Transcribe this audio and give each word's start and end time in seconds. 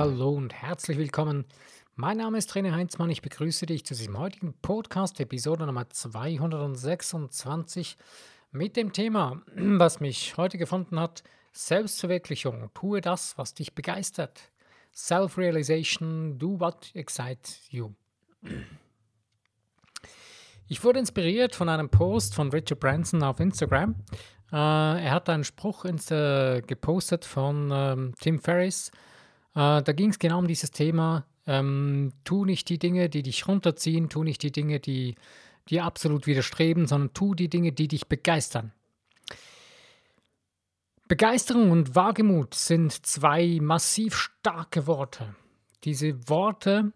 hallo 0.00 0.30
und 0.30 0.54
herzlich 0.54 0.96
willkommen. 0.96 1.44
Mein 1.94 2.16
Name 2.16 2.38
ist 2.38 2.50
René 2.52 2.72
Heinzmann. 2.72 3.10
Ich 3.10 3.20
begrüße 3.20 3.66
dich 3.66 3.84
zu 3.84 3.94
diesem 3.94 4.18
heutigen 4.18 4.54
Podcast, 4.62 5.20
Episode 5.20 5.66
Nummer 5.66 5.90
226, 5.90 7.98
mit 8.50 8.78
dem 8.78 8.94
Thema, 8.94 9.42
was 9.56 10.00
mich 10.00 10.38
heute 10.38 10.56
gefunden 10.56 10.98
hat: 10.98 11.22
Selbstverwirklichung. 11.52 12.70
Tue 12.72 13.02
das, 13.02 13.36
was 13.36 13.52
dich 13.52 13.74
begeistert. 13.74 14.40
Self-Realization, 14.94 16.38
do 16.38 16.58
what 16.58 16.92
excites 16.94 17.70
you. 17.70 17.90
Ich 20.66 20.82
wurde 20.82 21.00
inspiriert 21.00 21.54
von 21.54 21.68
einem 21.68 21.90
Post 21.90 22.34
von 22.34 22.48
Richard 22.48 22.80
Branson 22.80 23.22
auf 23.22 23.38
Instagram. 23.38 23.96
Äh, 24.50 24.56
er 24.56 25.10
hat 25.10 25.28
einen 25.28 25.44
Spruch 25.44 25.82
gepostet 25.82 27.26
von 27.26 27.70
ähm, 27.70 28.14
Tim 28.18 28.38
Ferriss. 28.38 28.90
Äh, 29.54 29.82
da 29.82 29.92
ging 29.92 30.10
es 30.10 30.18
genau 30.18 30.38
um 30.38 30.46
dieses 30.46 30.70
Thema. 30.70 31.26
Ähm, 31.46 32.12
tu 32.24 32.44
nicht 32.44 32.68
die 32.68 32.78
Dinge, 32.78 33.08
die 33.08 33.22
dich 33.22 33.48
runterziehen, 33.48 34.08
tu 34.08 34.22
nicht 34.22 34.42
die 34.42 34.52
Dinge, 34.52 34.80
die 34.80 35.16
dir 35.68 35.84
absolut 35.84 36.26
widerstreben, 36.26 36.86
sondern 36.86 37.14
tu 37.14 37.34
die 37.34 37.48
Dinge, 37.48 37.72
die 37.72 37.88
dich 37.88 38.08
begeistern. 38.08 38.72
Begeisterung 41.08 41.72
und 41.72 41.96
Wagemut 41.96 42.54
sind 42.54 42.92
zwei 43.04 43.58
massiv 43.60 44.14
starke 44.14 44.86
Worte. 44.86 45.34
Diese 45.82 46.28
Worte 46.28 46.92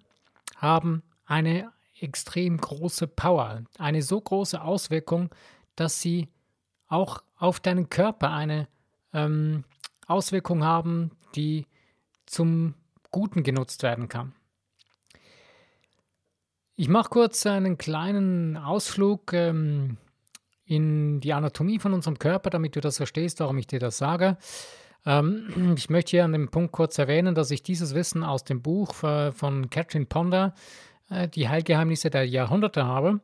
haben 0.57 1.03
eine 1.27 1.73
extrem 1.99 2.59
große 2.59 3.09
Power, 3.09 3.65
eine 3.79 4.03
so 4.03 4.21
große 4.21 4.63
Auswirkung, 4.63 5.31
dass 5.75 6.01
sie 6.01 6.29
auch 6.87 7.23
auf 7.37 7.59
deinen 7.61 7.89
Körper 7.89 8.31
eine 8.31 8.69
ähm, 9.13 9.65
Auswirkung 10.07 10.63
haben, 10.63 11.11
die 11.35 11.67
zum 12.27 12.75
Guten 13.11 13.43
genutzt 13.43 13.83
werden 13.83 14.09
kann. 14.09 14.35
Ich 16.77 16.89
mache 16.89 17.11
kurz 17.11 17.47
einen 17.47 17.79
kleinen 17.79 18.57
Ausflug 18.57 19.33
ähm, 19.33 19.97
in 20.65 21.21
die 21.21 21.33
Anatomie 21.33 21.79
von 21.79 21.93
unserem 21.93 22.19
Körper, 22.19 22.51
damit 22.51 22.75
du 22.75 22.81
das 22.81 22.97
verstehst, 22.97 23.39
warum 23.41 23.59
ich 23.59 23.69
dir 23.69 23.79
das 23.79 23.99
sage. 23.99 24.37
Ähm, 25.07 25.75
ich 25.77 25.91
möchte 25.91 26.11
hier 26.11 26.25
an 26.25 26.33
dem 26.33 26.51
Punkt 26.51 26.73
kurz 26.73 26.99
erwähnen, 26.99 27.35
dass 27.35 27.51
ich 27.51 27.63
dieses 27.63 27.95
Wissen 27.95 28.25
aus 28.25 28.45
dem 28.45 28.63
Buch 28.63 29.03
äh, 29.05 29.33
von 29.33 29.71
Catherine 29.71 30.07
Ponder, 30.07 30.55
äh, 31.11 31.29
Die 31.29 31.49
Heilgeheimnisse 31.49 32.11
der 32.11 32.27
Jahrhunderte, 32.27 32.85
habe. 32.85 33.21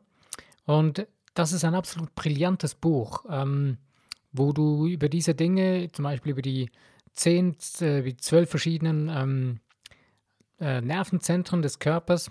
Und 0.66 1.06
das 1.34 1.52
ist 1.52 1.64
ein 1.64 1.74
absolut 1.74 2.14
brillantes 2.14 2.74
Buch, 2.74 3.24
ähm, 3.30 3.78
wo 4.32 4.52
du 4.52 4.86
über 4.86 5.08
diese 5.08 5.34
Dinge, 5.34 5.90
zum 5.92 6.04
Beispiel 6.04 6.32
über 6.32 6.42
die 6.42 6.70
zehn, 7.12 7.56
äh, 7.80 8.16
zwölf 8.16 8.50
verschiedenen 8.50 9.08
ähm, 9.08 9.60
äh, 10.60 10.80
Nervenzentren 10.80 11.62
des 11.62 11.78
Körpers, 11.78 12.30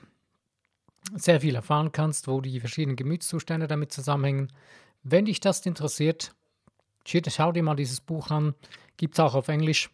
sehr 1.15 1.41
viel 1.41 1.55
erfahren 1.55 1.91
kannst, 1.91 2.27
wo 2.27 2.41
die 2.41 2.59
verschiedenen 2.59 2.95
Gemütszustände 2.95 3.67
damit 3.67 3.91
zusammenhängen, 3.91 4.51
wenn 5.03 5.25
dich 5.25 5.39
das 5.39 5.65
interessiert, 5.65 6.33
schau 7.05 7.51
dir 7.51 7.63
mal 7.63 7.75
dieses 7.75 8.01
Buch 8.01 8.29
an. 8.29 8.53
Gibt 8.97 9.15
es 9.15 9.19
auch 9.19 9.33
auf 9.33 9.47
Englisch. 9.47 9.89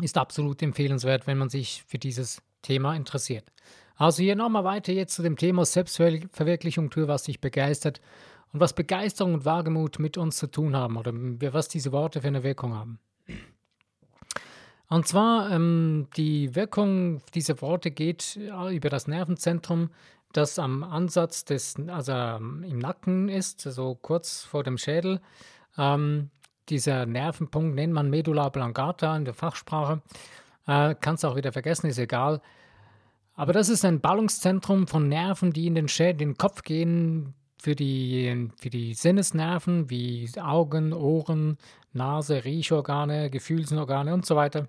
Ist 0.00 0.16
absolut 0.16 0.62
empfehlenswert, 0.62 1.26
wenn 1.26 1.36
man 1.36 1.50
sich 1.50 1.84
für 1.86 1.98
dieses 1.98 2.42
Thema 2.62 2.94
interessiert. 2.94 3.44
Also 3.96 4.22
hier 4.22 4.36
nochmal 4.36 4.64
weiter 4.64 4.92
jetzt 4.92 5.14
zu 5.14 5.22
dem 5.22 5.36
Thema 5.36 5.64
Selbstverwirklichung, 5.64 6.90
tue, 6.90 7.08
was 7.08 7.24
dich 7.24 7.40
begeistert 7.40 8.00
und 8.52 8.60
was 8.60 8.72
Begeisterung 8.72 9.34
und 9.34 9.44
Wagemut 9.44 9.98
mit 9.98 10.16
uns 10.16 10.36
zu 10.36 10.46
tun 10.46 10.74
haben 10.74 10.96
oder 10.96 11.12
was 11.12 11.68
diese 11.68 11.92
Worte 11.92 12.22
für 12.22 12.28
eine 12.28 12.42
Wirkung 12.42 12.74
haben. 12.74 12.98
Und 14.90 15.08
zwar 15.08 15.50
ähm, 15.50 16.08
die 16.16 16.54
Wirkung 16.54 17.22
dieser 17.34 17.62
Worte 17.62 17.90
geht 17.90 18.36
äh, 18.36 18.76
über 18.76 18.90
das 18.90 19.08
Nervenzentrum 19.08 19.90
das 20.32 20.58
am 20.58 20.84
Ansatz 20.84 21.44
des, 21.44 21.74
also 21.88 22.12
ähm, 22.12 22.64
im 22.68 22.78
Nacken 22.78 23.28
ist, 23.28 23.60
so 23.60 23.96
kurz 23.96 24.44
vor 24.44 24.62
dem 24.62 24.78
Schädel. 24.78 25.20
Ähm, 25.76 26.30
dieser 26.68 27.06
Nervenpunkt 27.06 27.74
nennt 27.74 27.92
man 27.92 28.10
Medulla 28.10 28.46
oblongata 28.46 29.16
in 29.16 29.24
der 29.24 29.34
Fachsprache. 29.34 30.02
Äh, 30.66 30.94
Kannst 31.00 31.24
auch 31.24 31.36
wieder 31.36 31.52
vergessen, 31.52 31.88
ist 31.88 31.98
egal. 31.98 32.40
Aber 33.34 33.52
das 33.52 33.68
ist 33.68 33.84
ein 33.84 34.00
Ballungszentrum 34.00 34.86
von 34.86 35.08
Nerven, 35.08 35.52
die 35.52 35.66
in 35.66 35.74
den, 35.74 35.88
Schädel, 35.88 36.18
den 36.18 36.36
Kopf 36.36 36.62
gehen, 36.62 37.34
für 37.60 37.74
die, 37.74 38.48
für 38.56 38.70
die 38.70 38.94
Sinnesnerven 38.94 39.90
wie 39.90 40.30
Augen, 40.40 40.92
Ohren, 40.92 41.58
Nase, 41.92 42.44
Riechorgane, 42.44 43.30
Gefühlsorgane 43.30 44.14
und 44.14 44.24
so 44.24 44.36
weiter. 44.36 44.68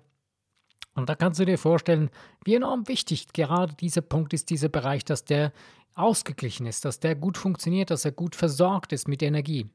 Und 0.94 1.08
da 1.08 1.14
kannst 1.14 1.40
du 1.40 1.44
dir 1.44 1.58
vorstellen, 1.58 2.10
wie 2.44 2.54
enorm 2.54 2.86
wichtig 2.86 3.32
gerade 3.32 3.74
dieser 3.74 4.02
Punkt 4.02 4.34
ist, 4.34 4.50
dieser 4.50 4.68
Bereich, 4.68 5.04
dass 5.04 5.24
der 5.24 5.52
ausgeglichen 5.94 6.66
ist, 6.66 6.84
dass 6.84 7.00
der 7.00 7.14
gut 7.14 7.38
funktioniert, 7.38 7.90
dass 7.90 8.04
er 8.04 8.12
gut 8.12 8.36
versorgt 8.36 8.92
ist 8.92 9.08
mit 9.08 9.22
Energie. 9.22 9.66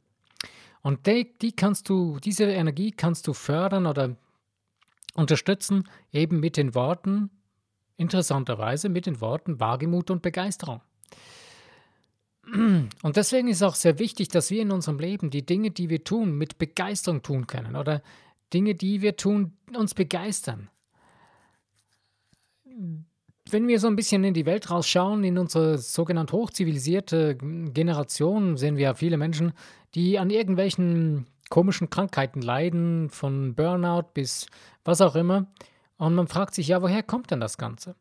Und 0.81 1.07
die, 1.07 1.38
die 1.39 1.51
kannst 1.51 1.89
du, 1.89 2.19
diese 2.19 2.45
Energie 2.45 2.91
kannst 2.91 3.28
du 3.28 3.33
fördern 3.33 3.88
oder 3.88 4.16
unterstützen, 5.16 5.89
eben 6.11 6.39
mit 6.39 6.57
den 6.57 6.75
Worten, 6.75 7.31
interessanterweise 7.97 8.89
mit 8.89 9.07
den 9.07 9.19
Worten 9.19 9.59
Wagemut 9.59 10.11
und 10.11 10.22
Begeisterung. 10.22 10.81
Und 12.45 13.17
deswegen 13.17 13.47
ist 13.47 13.57
es 13.57 13.63
auch 13.63 13.75
sehr 13.75 13.99
wichtig, 13.99 14.29
dass 14.29 14.51
wir 14.51 14.61
in 14.61 14.72
unserem 14.72 14.99
Leben 14.99 15.31
die 15.31 15.45
Dinge, 15.45 15.72
die 15.72 15.89
wir 15.89 16.03
tun, 16.03 16.38
mit 16.38 16.59
Begeisterung 16.59 17.22
tun 17.23 17.47
können 17.47 17.75
oder 17.75 18.01
Dinge, 18.53 18.75
die 18.75 19.01
wir 19.01 19.17
tun, 19.17 19.57
uns 19.75 19.94
begeistern 19.94 20.69
wenn 23.50 23.68
wir 23.68 23.80
so 23.80 23.88
ein 23.88 23.96
bisschen 23.96 24.24
in 24.24 24.34
die 24.34 24.46
Welt 24.46 24.70
rausschauen, 24.70 25.24
in 25.24 25.38
unsere 25.38 25.78
sogenannte 25.78 26.34
hochzivilisierte 26.34 27.38
Generation, 27.38 28.58
sehen 28.58 28.78
wir 28.78 28.96
viele 28.96 29.18
Menschen, 29.18 29.54
die 29.96 30.20
an 30.20 30.30
irgendwelchen 30.30 31.28
komischen 31.50 31.90
Krankheiten 31.90 32.42
leiden, 32.42 33.10
von 33.10 33.56
Burnout 33.56 34.10
bis 34.14 34.48
was 34.84 35.02
auch 35.02 35.16
immer. 35.16 35.48
Und 35.98 36.16
man 36.16 36.28
fragt 36.28 36.54
sich, 36.54 36.68
ja, 36.68 36.82
woher 36.82 37.04
kommt 37.04 37.32
denn 37.32 37.40
das 37.40 37.58
Ganze? 37.58 37.96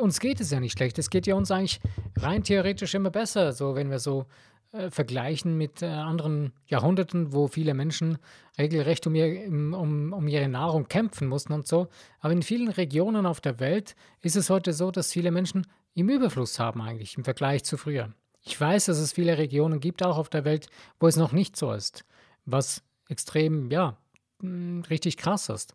Uns 0.00 0.20
geht 0.20 0.40
es 0.40 0.50
ja 0.50 0.60
nicht 0.60 0.72
schlecht. 0.72 0.98
Es 0.98 1.10
geht 1.10 1.26
ja 1.26 1.34
uns 1.36 1.50
eigentlich 1.50 1.80
rein 2.16 2.42
theoretisch 2.42 2.94
immer 2.94 3.10
besser, 3.10 3.52
so 3.52 3.74
wenn 3.74 3.90
wir 3.90 3.98
so 3.98 4.26
äh, 4.76 4.90
vergleichen 4.90 5.56
mit 5.56 5.82
äh, 5.82 5.86
anderen 5.86 6.52
Jahrhunderten, 6.66 7.32
wo 7.32 7.48
viele 7.48 7.74
Menschen 7.74 8.18
regelrecht 8.58 9.06
um, 9.06 9.14
ihr, 9.14 9.46
um, 9.48 10.12
um 10.12 10.28
ihre 10.28 10.48
Nahrung 10.48 10.88
kämpfen 10.88 11.28
mussten 11.28 11.52
und 11.52 11.66
so. 11.66 11.88
Aber 12.20 12.32
in 12.32 12.42
vielen 12.42 12.68
Regionen 12.68 13.26
auf 13.26 13.40
der 13.40 13.58
Welt 13.60 13.96
ist 14.20 14.36
es 14.36 14.50
heute 14.50 14.72
so, 14.72 14.90
dass 14.90 15.12
viele 15.12 15.30
Menschen 15.30 15.66
im 15.94 16.08
Überfluss 16.08 16.58
haben 16.58 16.82
eigentlich 16.82 17.16
im 17.16 17.24
Vergleich 17.24 17.64
zu 17.64 17.76
früher. 17.76 18.12
Ich 18.42 18.60
weiß, 18.60 18.84
dass 18.86 18.98
es 18.98 19.12
viele 19.12 19.38
Regionen 19.38 19.80
gibt, 19.80 20.04
auch 20.04 20.18
auf 20.18 20.28
der 20.28 20.44
Welt, 20.44 20.68
wo 21.00 21.08
es 21.08 21.16
noch 21.16 21.32
nicht 21.32 21.56
so 21.56 21.72
ist, 21.72 22.04
was 22.44 22.84
extrem, 23.08 23.70
ja, 23.70 23.96
hm, 24.40 24.82
richtig 24.90 25.16
krass 25.16 25.48
ist. 25.48 25.74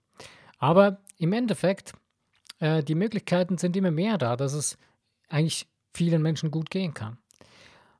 Aber 0.58 1.02
im 1.18 1.34
Endeffekt, 1.34 1.94
äh, 2.60 2.84
die 2.84 2.96
Möglichkeiten 2.96 3.58
sind 3.58 3.76
immer 3.76 3.92
mehr 3.92 4.18
da, 4.18 4.36
dass 4.36 4.54
es 4.54 4.78
eigentlich 5.28 5.68
vielen 5.94 6.22
Menschen 6.22 6.52
gut 6.52 6.70
gehen 6.70 6.94
kann. 6.94 7.18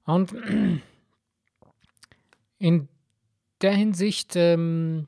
Und 0.06 0.34
in 2.62 2.88
der 3.62 3.74
Hinsicht 3.74 4.36
ähm, 4.36 5.08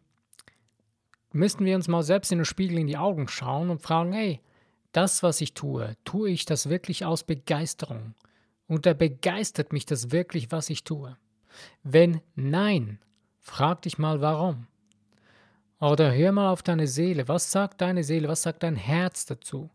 müssten 1.32 1.66
wir 1.66 1.76
uns 1.76 1.88
mal 1.88 2.02
selbst 2.02 2.32
in 2.32 2.40
den 2.40 2.46
Spiegel 2.46 2.80
in 2.80 2.88
die 2.88 2.98
Augen 2.98 3.28
schauen 3.28 3.70
und 3.70 3.82
fragen, 3.82 4.12
hey, 4.12 4.42
das, 4.92 5.22
was 5.22 5.40
ich 5.40 5.54
tue, 5.54 5.96
tue 6.04 6.32
ich 6.32 6.46
das 6.46 6.70
wirklich 6.70 7.06
aus 7.06 7.24
Begeisterung? 7.24 8.16
Und 8.68 8.86
da 8.86 8.94
begeistert 8.94 9.72
mich 9.72 9.86
das 9.86 10.12
wirklich, 10.12 10.52
was 10.52 10.70
ich 10.72 10.84
tue? 10.84 11.16
Wenn 11.84 12.22
nein, 12.36 13.00
frag 13.40 13.84
dich 13.84 14.00
mal 14.00 14.22
warum. 14.22 14.68
Oder 15.80 16.12
hör 16.14 16.32
mal 16.32 16.50
auf 16.50 16.64
deine 16.64 16.88
Seele. 16.88 17.28
Was 17.28 17.52
sagt 17.52 17.82
deine 17.82 18.04
Seele? 18.04 18.30
Was 18.30 18.44
sagt 18.44 18.64
dein 18.64 18.76
Herz 18.76 19.26
dazu? 19.26 19.70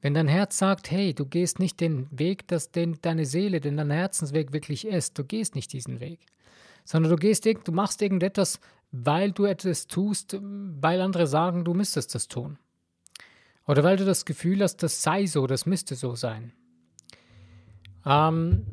Wenn 0.00 0.14
dein 0.14 0.28
Herz 0.28 0.58
sagt, 0.58 0.90
hey, 0.90 1.14
du 1.14 1.26
gehst 1.26 1.58
nicht 1.60 1.80
den 1.80 2.08
Weg, 2.10 2.48
dass 2.48 2.72
den, 2.72 2.98
deine 3.02 3.26
Seele, 3.26 3.60
den 3.60 3.76
dein 3.76 3.90
Herzensweg 3.90 4.52
wirklich 4.52 4.86
ist, 4.86 5.18
du 5.18 5.24
gehst 5.24 5.54
nicht 5.54 5.72
diesen 5.72 6.00
Weg, 6.00 6.20
sondern 6.86 7.10
du 7.10 7.16
gehst, 7.16 7.44
du 7.44 7.72
machst 7.72 8.00
irgendetwas, 8.00 8.60
weil 8.92 9.32
du 9.32 9.44
etwas 9.44 9.88
tust, 9.88 10.38
weil 10.40 11.02
andere 11.02 11.26
sagen, 11.26 11.64
du 11.64 11.74
müsstest 11.74 12.14
das 12.14 12.28
tun. 12.28 12.58
Oder 13.66 13.82
weil 13.82 13.96
du 13.96 14.04
das 14.04 14.24
Gefühl 14.24 14.62
hast, 14.62 14.82
das 14.82 15.02
sei 15.02 15.26
so, 15.26 15.46
das 15.46 15.66
müsste 15.66 15.96
so 15.96 16.14
sein. 16.14 16.52
Ähm, 18.06 18.64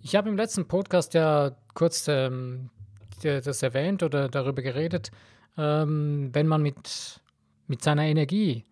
ich 0.00 0.16
habe 0.16 0.30
im 0.30 0.36
letzten 0.36 0.66
Podcast 0.66 1.14
ja 1.14 1.54
kurz 1.74 2.08
ähm, 2.08 2.70
das 3.22 3.62
erwähnt 3.62 4.02
oder 4.02 4.28
darüber 4.28 4.62
geredet, 4.62 5.10
ähm, 5.58 6.30
wenn 6.32 6.46
man 6.46 6.62
mit, 6.62 7.20
mit 7.66 7.82
seiner 7.82 8.04
Energie 8.04 8.64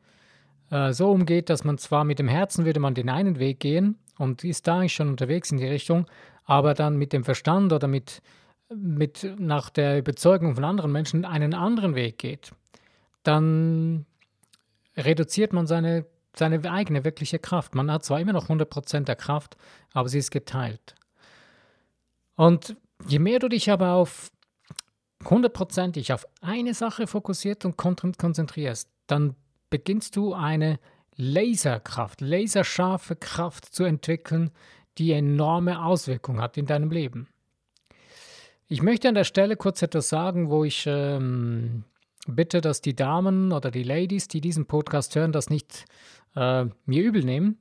äh, 0.70 0.92
so 0.94 1.10
umgeht, 1.12 1.50
dass 1.50 1.62
man 1.62 1.76
zwar 1.76 2.04
mit 2.04 2.18
dem 2.18 2.28
Herzen 2.28 2.64
würde 2.64 2.80
man 2.80 2.94
den 2.94 3.10
einen 3.10 3.38
Weg 3.38 3.60
gehen 3.60 3.98
und 4.18 4.44
ist 4.44 4.66
da 4.66 4.78
eigentlich 4.78 4.94
schon 4.94 5.10
unterwegs 5.10 5.52
in 5.52 5.58
die 5.58 5.66
Richtung, 5.66 6.06
aber 6.50 6.74
dann 6.74 6.96
mit 6.96 7.12
dem 7.12 7.22
Verstand 7.22 7.72
oder 7.72 7.86
mit, 7.86 8.22
mit 8.74 9.36
nach 9.38 9.70
der 9.70 9.98
Überzeugung 9.98 10.56
von 10.56 10.64
anderen 10.64 10.90
Menschen 10.90 11.24
einen 11.24 11.54
anderen 11.54 11.94
Weg 11.94 12.18
geht, 12.18 12.50
dann 13.22 14.04
reduziert 14.96 15.52
man 15.52 15.68
seine, 15.68 16.06
seine 16.34 16.68
eigene 16.68 17.04
wirkliche 17.04 17.38
Kraft. 17.38 17.76
Man 17.76 17.88
hat 17.88 18.04
zwar 18.04 18.18
immer 18.18 18.32
noch 18.32 18.48
100% 18.48 19.04
der 19.04 19.14
Kraft, 19.14 19.56
aber 19.92 20.08
sie 20.08 20.18
ist 20.18 20.32
geteilt. 20.32 20.96
Und 22.34 22.74
je 23.06 23.20
mehr 23.20 23.38
du 23.38 23.48
dich 23.48 23.70
aber 23.70 23.92
auf 23.92 24.32
hundertprozentig 25.24 26.12
auf 26.12 26.26
eine 26.40 26.74
Sache 26.74 27.06
fokussiert 27.06 27.64
und 27.64 27.76
konzentrierst, 27.76 28.88
dann 29.06 29.36
beginnst 29.70 30.16
du 30.16 30.34
eine 30.34 30.80
Laserkraft, 31.14 32.20
laserscharfe 32.20 33.14
Kraft 33.14 33.72
zu 33.72 33.84
entwickeln, 33.84 34.50
die 34.98 35.12
enorme 35.12 35.84
Auswirkungen 35.84 36.40
hat 36.40 36.56
in 36.56 36.66
deinem 36.66 36.90
Leben. 36.90 37.28
Ich 38.68 38.82
möchte 38.82 39.08
an 39.08 39.14
der 39.14 39.24
Stelle 39.24 39.56
kurz 39.56 39.82
etwas 39.82 40.08
sagen, 40.08 40.50
wo 40.50 40.64
ich 40.64 40.84
ähm, 40.86 41.84
bitte, 42.26 42.60
dass 42.60 42.80
die 42.80 42.94
Damen 42.94 43.52
oder 43.52 43.70
die 43.70 43.82
Ladies, 43.82 44.28
die 44.28 44.40
diesen 44.40 44.66
Podcast 44.66 45.16
hören, 45.16 45.32
das 45.32 45.50
nicht 45.50 45.86
äh, 46.36 46.66
mir 46.86 47.02
übel 47.02 47.24
nehmen, 47.24 47.58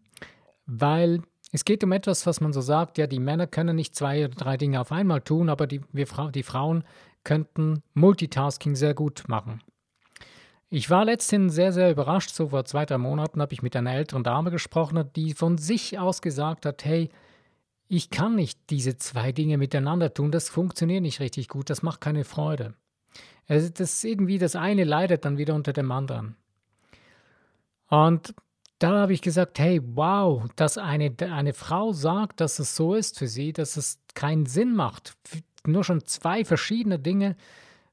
weil 0.65 1.21
es 1.51 1.65
geht 1.65 1.83
um 1.83 1.91
etwas, 1.91 2.27
was 2.27 2.41
man 2.41 2.53
so 2.53 2.61
sagt, 2.61 2.97
ja, 2.97 3.07
die 3.07 3.19
Männer 3.19 3.47
können 3.47 3.75
nicht 3.75 3.95
zwei 3.95 4.25
oder 4.25 4.35
drei 4.35 4.57
Dinge 4.57 4.79
auf 4.79 4.91
einmal 4.91 5.21
tun, 5.21 5.49
aber 5.49 5.65
die, 5.65 5.81
wir, 5.91 6.05
die 6.33 6.43
Frauen 6.43 6.83
könnten 7.23 7.81
Multitasking 7.95 8.75
sehr 8.75 8.93
gut 8.93 9.23
machen. 9.27 9.61
Ich 10.71 10.89
war 10.89 11.04
letztens 11.04 11.56
sehr, 11.56 11.74
sehr 11.74 11.92
überrascht. 11.92 12.30
So 12.30 12.50
vor 12.50 12.63
zwei, 12.66 12.86
drei 12.86 13.00
Monaten 13.00 13.42
habe 13.42 13.54
ich 13.54 13.63
mit 13.63 13.75
einer 13.75 13.94
älteren 13.94 14.24
Dame 14.24 14.51
gesprochen, 14.51 15.10
die 15.16 15.33
von 15.33 15.57
sich 15.57 15.98
aus 15.98 16.21
gesagt 16.21 16.66
hat, 16.66 16.86
hey, 16.86 17.10
ich 17.88 18.12
kann 18.12 18.36
nicht 18.36 18.60
diese 18.69 18.98
zwei 18.98 19.31
Dinge 19.31 19.57
miteinander 19.57 20.13
tun, 20.13 20.31
das 20.31 20.48
funktioniert 20.48 21.01
nicht 21.01 21.19
richtig 21.19 21.48
gut, 21.48 21.71
das 21.71 21.81
macht 21.81 22.01
keine 22.01 22.24
Freude. 22.24 22.75
Also 23.48 23.69
das 23.69 24.04
irgendwie, 24.04 24.38
das 24.38 24.56
eine 24.56 24.83
leidet 24.83 25.25
dann 25.25 25.39
wieder 25.39 25.56
unter 25.56 25.74
dem 25.74 25.92
anderen. 25.92 26.36
Und 27.88 28.36
da 28.77 28.92
habe 28.92 29.13
ich 29.13 29.24
gesagt, 29.24 29.57
hey, 29.57 29.81
wow, 29.83 30.44
dass 30.56 30.77
eine, 30.77 31.16
eine 31.19 31.54
Frau 31.54 31.92
sagt, 31.94 32.42
dass 32.42 32.60
es 32.60 32.75
so 32.75 32.94
ist 32.94 33.18
für 33.18 33.27
sie, 33.27 33.54
dass 33.54 33.75
es 33.75 34.00
keinen 34.13 34.45
Sinn 34.45 34.75
macht. 34.75 35.18
Nur 35.66 35.83
schon 35.83 36.06
zwei 36.06 36.45
verschiedene 36.45 37.00
Dinge, 37.00 37.36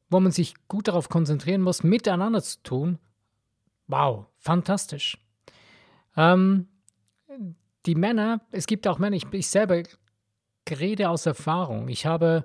wo 0.08 0.20
man 0.20 0.32
sich 0.32 0.54
gut 0.68 0.88
darauf 0.88 1.08
konzentrieren 1.08 1.62
muss, 1.62 1.82
miteinander 1.82 2.42
zu 2.42 2.62
tun. 2.62 2.98
Wow, 3.88 4.26
fantastisch. 4.38 5.18
Ähm, 6.16 6.68
die 7.86 7.94
Männer, 7.94 8.40
es 8.50 8.66
gibt 8.66 8.86
auch 8.88 8.98
Männer, 8.98 9.16
ich, 9.16 9.26
ich 9.32 9.48
selber 9.48 9.82
rede 10.68 11.08
aus 11.08 11.26
Erfahrung. 11.26 11.88
Ich 11.88 12.06
habe, 12.06 12.44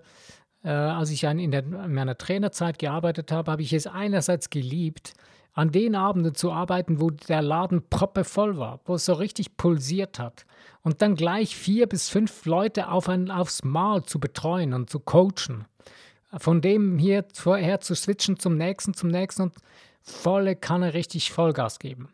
äh, 0.64 0.70
als 0.70 1.10
ich 1.10 1.24
in, 1.24 1.52
der, 1.52 1.64
in 1.64 1.94
meiner 1.94 2.18
Trainerzeit 2.18 2.78
gearbeitet 2.80 3.32
habe, 3.32 3.52
habe 3.52 3.62
ich 3.62 3.74
es 3.74 3.88
einerseits 3.88 4.50
geliebt, 4.50 5.14
an 5.54 5.72
den 5.72 5.96
Abenden 5.96 6.34
zu 6.34 6.52
arbeiten, 6.52 7.02
wo 7.02 7.10
der 7.10 7.42
Laden 7.42 7.90
proppevoll 7.90 8.58
war, 8.58 8.80
wo 8.86 8.96
es 8.96 9.06
so 9.06 9.14
richtig 9.14 9.58
pulsiert 9.58 10.18
hat. 10.18 10.46
Und 10.82 11.02
dann 11.02 11.16
gleich 11.16 11.56
vier 11.56 11.88
bis 11.88 12.10
fünf 12.10 12.46
Leute 12.46 12.90
auf 12.90 13.10
ein, 13.10 13.30
aufs 13.30 13.64
Mal 13.64 14.04
zu 14.04 14.20
betreuen 14.20 14.74
und 14.74 14.90
zu 14.90 15.00
coachen. 15.00 15.66
Von 16.38 16.62
dem 16.62 16.98
hier 16.98 17.26
vorher 17.34 17.82
zu 17.82 17.94
switchen 17.96 18.40
zum 18.40 18.58
nächsten, 18.58 18.94
zum 18.94 19.10
nächsten 19.10 19.44
und 19.44 19.56
volle 20.02 20.56
Kanne 20.56 20.94
richtig 20.94 21.32
Vollgas 21.32 21.80
geben. 21.80 22.10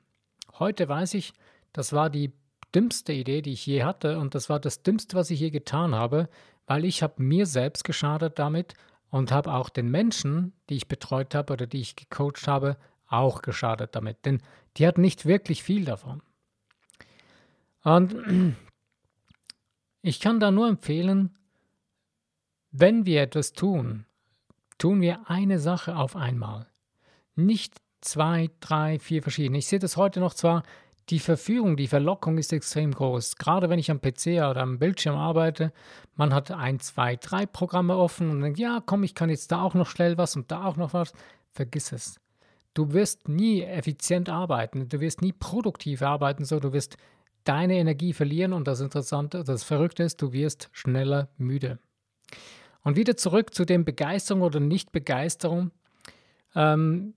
Heute 0.60 0.90
weiß 0.90 1.14
ich, 1.14 1.34
das 1.72 1.94
war 1.94 2.10
die 2.10 2.34
dümmste 2.74 3.14
Idee, 3.14 3.42
die 3.42 3.54
ich 3.54 3.66
je 3.66 3.84
hatte 3.84 4.18
und 4.18 4.36
das 4.36 4.50
war 4.50 4.60
das 4.60 4.84
dümmste, 4.84 5.16
was 5.16 5.30
ich 5.30 5.40
je 5.40 5.52
getan 5.52 5.96
habe, 5.96 6.30
weil 6.66 6.84
ich 6.84 7.04
habe 7.04 7.22
mir 7.22 7.46
selbst 7.46 7.84
geschadet 7.84 8.40
damit 8.40 8.74
und 9.10 9.31
habe 9.31 9.54
auch 9.54 9.69
den 9.69 9.90
Menschen, 9.90 10.54
die 10.69 10.75
ich 10.75 10.88
betreut 10.88 11.34
habe 11.34 11.54
oder 11.54 11.68
die 11.68 11.80
ich 11.80 11.96
gecoacht 11.96 12.48
habe, 12.48 12.78
auch 13.08 13.42
geschadet 13.42 13.96
damit, 13.96 14.25
denn 14.25 14.42
die 14.75 14.86
hatten 14.86 15.02
nicht 15.02 15.25
wirklich 15.25 15.64
viel 15.64 15.86
davon. 15.86 16.22
Und 17.84 18.16
ich 20.02 20.19
kann 20.19 20.40
da 20.40 20.52
nur 20.52 20.68
empfehlen, 20.68 21.38
wenn 22.72 23.06
wir 23.06 23.22
etwas 23.22 23.54
tun, 23.54 24.06
tun 24.77 25.01
wir 25.01 25.29
eine 25.29 25.59
Sache 25.59 25.95
auf 25.95 26.15
einmal. 26.15 26.68
Nicht 27.35 27.75
zwei, 28.01 28.50
drei, 28.59 29.00
vier 29.00 29.21
verschiedene. 29.21 29.57
Ich 29.57 29.68
sehe 29.68 29.79
das 29.79 29.97
heute 29.97 30.19
noch 30.19 30.33
zwar, 30.33 30.63
die 31.09 31.19
Verführung, 31.19 31.77
die 31.77 31.88
Verlockung 31.88 32.38
ist 32.38 32.51
extrem 32.51 32.94
groß. 32.94 33.38
Gerade 33.38 33.69
wenn 33.69 33.79
ich 33.79 33.89
am 33.89 34.01
PC 34.01 34.27
oder 34.50 34.57
am 34.57 34.77
Bildschirm 34.77 35.15
arbeite, 35.15 35.71
man 36.15 36.33
hat 36.33 36.51
ein, 36.51 36.79
zwei, 36.79 37.15
drei 37.15 37.45
Programme 37.45 37.95
offen 37.95 38.29
und 38.29 38.41
denkt, 38.41 38.59
ja, 38.59 38.81
komm, 38.85 39.03
ich 39.03 39.15
kann 39.15 39.29
jetzt 39.29 39.51
da 39.51 39.62
auch 39.62 39.74
noch 39.74 39.88
schnell 39.88 40.18
was 40.18 40.35
und 40.35 40.51
da 40.51 40.65
auch 40.65 40.75
noch 40.75 40.94
was. 40.94 41.13
Vergiss 41.53 41.91
es. 41.94 42.19
Du 42.73 42.94
wirst 42.94 43.30
nie 43.30 43.63
effizient 43.63 44.30
arbeiten, 44.30 44.89
du 44.89 45.00
wirst 45.00 45.21
nie 45.21 45.31
produktiv 45.31 46.01
arbeiten, 46.01 46.45
so 46.45 46.59
du 46.59 46.73
wirst 46.73 46.97
deine 47.44 47.75
Energie 47.75 48.13
verlieren 48.13 48.53
und 48.53 48.68
das 48.68 48.81
Interessante, 48.81 49.44
das 49.44 49.63
Verrückte 49.63 50.03
ist, 50.03 50.21
du 50.21 50.33
wirst 50.33 50.69
schneller 50.73 51.30
müde. 51.38 51.80
Und 52.88 52.95
wieder 52.95 53.18
zurück 53.18 53.54
zu 53.54 53.66
dem 53.66 53.84
Begeisterung 53.84 54.44
oder 54.44 54.62
Nicht-Begeisterung. 54.62 55.72
Ähm, 56.56 57.16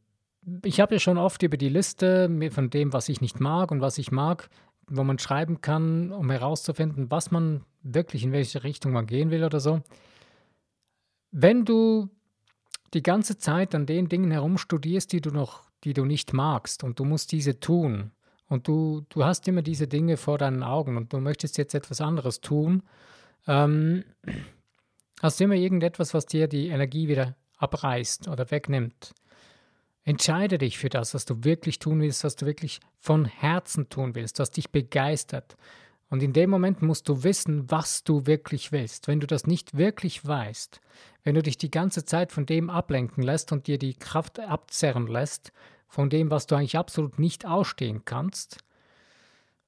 ich 0.64 0.80
habe 0.80 0.96
ja 0.96 0.98
schon 0.98 1.16
oft 1.16 1.44
über 1.44 1.56
die 1.56 1.68
Liste 1.68 2.28
von 2.50 2.70
dem, 2.70 2.92
was 2.92 3.08
ich 3.08 3.20
nicht 3.20 3.38
mag 3.38 3.70
und 3.70 3.80
was 3.80 3.96
ich 3.96 4.10
mag, 4.10 4.50
wo 4.88 5.04
man 5.04 5.20
schreiben 5.20 5.60
kann, 5.60 6.10
um 6.10 6.28
herauszufinden, 6.28 7.12
was 7.12 7.30
man 7.30 7.62
wirklich 7.84 8.24
in 8.24 8.32
welche 8.32 8.64
Richtung 8.64 8.90
man 8.90 9.06
gehen 9.06 9.30
will 9.30 9.44
oder 9.44 9.60
so. 9.60 9.80
Wenn 11.30 11.64
du 11.64 12.10
die 12.92 13.04
ganze 13.04 13.38
Zeit 13.38 13.72
an 13.72 13.86
den 13.86 14.08
Dingen 14.08 14.32
herumstudierst, 14.32 15.12
die 15.12 15.20
du 15.20 15.30
noch, 15.30 15.70
die 15.84 15.92
du 15.92 16.04
nicht 16.04 16.32
magst 16.32 16.82
und 16.82 16.98
du 16.98 17.04
musst 17.04 17.30
diese 17.30 17.60
tun 17.60 18.10
und 18.48 18.66
du, 18.66 19.06
du 19.08 19.24
hast 19.24 19.46
immer 19.46 19.62
diese 19.62 19.86
Dinge 19.86 20.16
vor 20.16 20.36
deinen 20.36 20.64
Augen 20.64 20.96
und 20.96 21.12
du 21.12 21.20
möchtest 21.20 21.58
jetzt 21.58 21.76
etwas 21.76 22.00
anderes 22.00 22.40
tun, 22.40 22.82
ähm, 23.46 24.02
hast 25.20 25.38
du 25.38 25.44
immer 25.44 25.54
irgendetwas, 25.54 26.14
was 26.14 26.26
dir 26.26 26.48
die 26.48 26.68
Energie 26.68 27.08
wieder 27.08 27.36
abreißt 27.58 28.28
oder 28.28 28.50
wegnimmt. 28.50 29.14
Entscheide 30.02 30.58
dich 30.58 30.78
für 30.78 30.88
das, 30.88 31.14
was 31.14 31.26
du 31.26 31.44
wirklich 31.44 31.78
tun 31.78 32.00
willst, 32.00 32.24
was 32.24 32.34
du 32.34 32.46
wirklich 32.46 32.80
von 32.98 33.26
Herzen 33.26 33.88
tun 33.90 34.14
willst, 34.14 34.38
was 34.38 34.50
dich 34.50 34.70
begeistert. 34.70 35.56
Und 36.08 36.22
in 36.22 36.32
dem 36.32 36.50
Moment 36.50 36.82
musst 36.82 37.08
du 37.08 37.22
wissen, 37.22 37.70
was 37.70 38.02
du 38.02 38.26
wirklich 38.26 38.72
willst. 38.72 39.06
Wenn 39.06 39.20
du 39.20 39.26
das 39.26 39.46
nicht 39.46 39.76
wirklich 39.76 40.26
weißt, 40.26 40.80
wenn 41.22 41.34
du 41.34 41.42
dich 41.42 41.58
die 41.58 41.70
ganze 41.70 42.04
Zeit 42.04 42.32
von 42.32 42.46
dem 42.46 42.70
ablenken 42.70 43.22
lässt 43.22 43.52
und 43.52 43.66
dir 43.66 43.78
die 43.78 43.94
Kraft 43.94 44.40
abzerren 44.40 45.06
lässt, 45.06 45.52
von 45.86 46.08
dem, 46.08 46.30
was 46.30 46.46
du 46.46 46.54
eigentlich 46.54 46.78
absolut 46.78 47.18
nicht 47.18 47.46
ausstehen 47.46 48.04
kannst, 48.04 48.58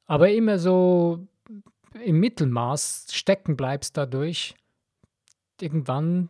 aber 0.07 0.31
immer 0.31 0.59
so 0.59 1.27
im 2.03 2.21
Mittelmaß 2.21 3.09
stecken 3.13 3.57
bleibst 3.57 3.97
dadurch, 3.97 4.55
irgendwann 5.63 6.29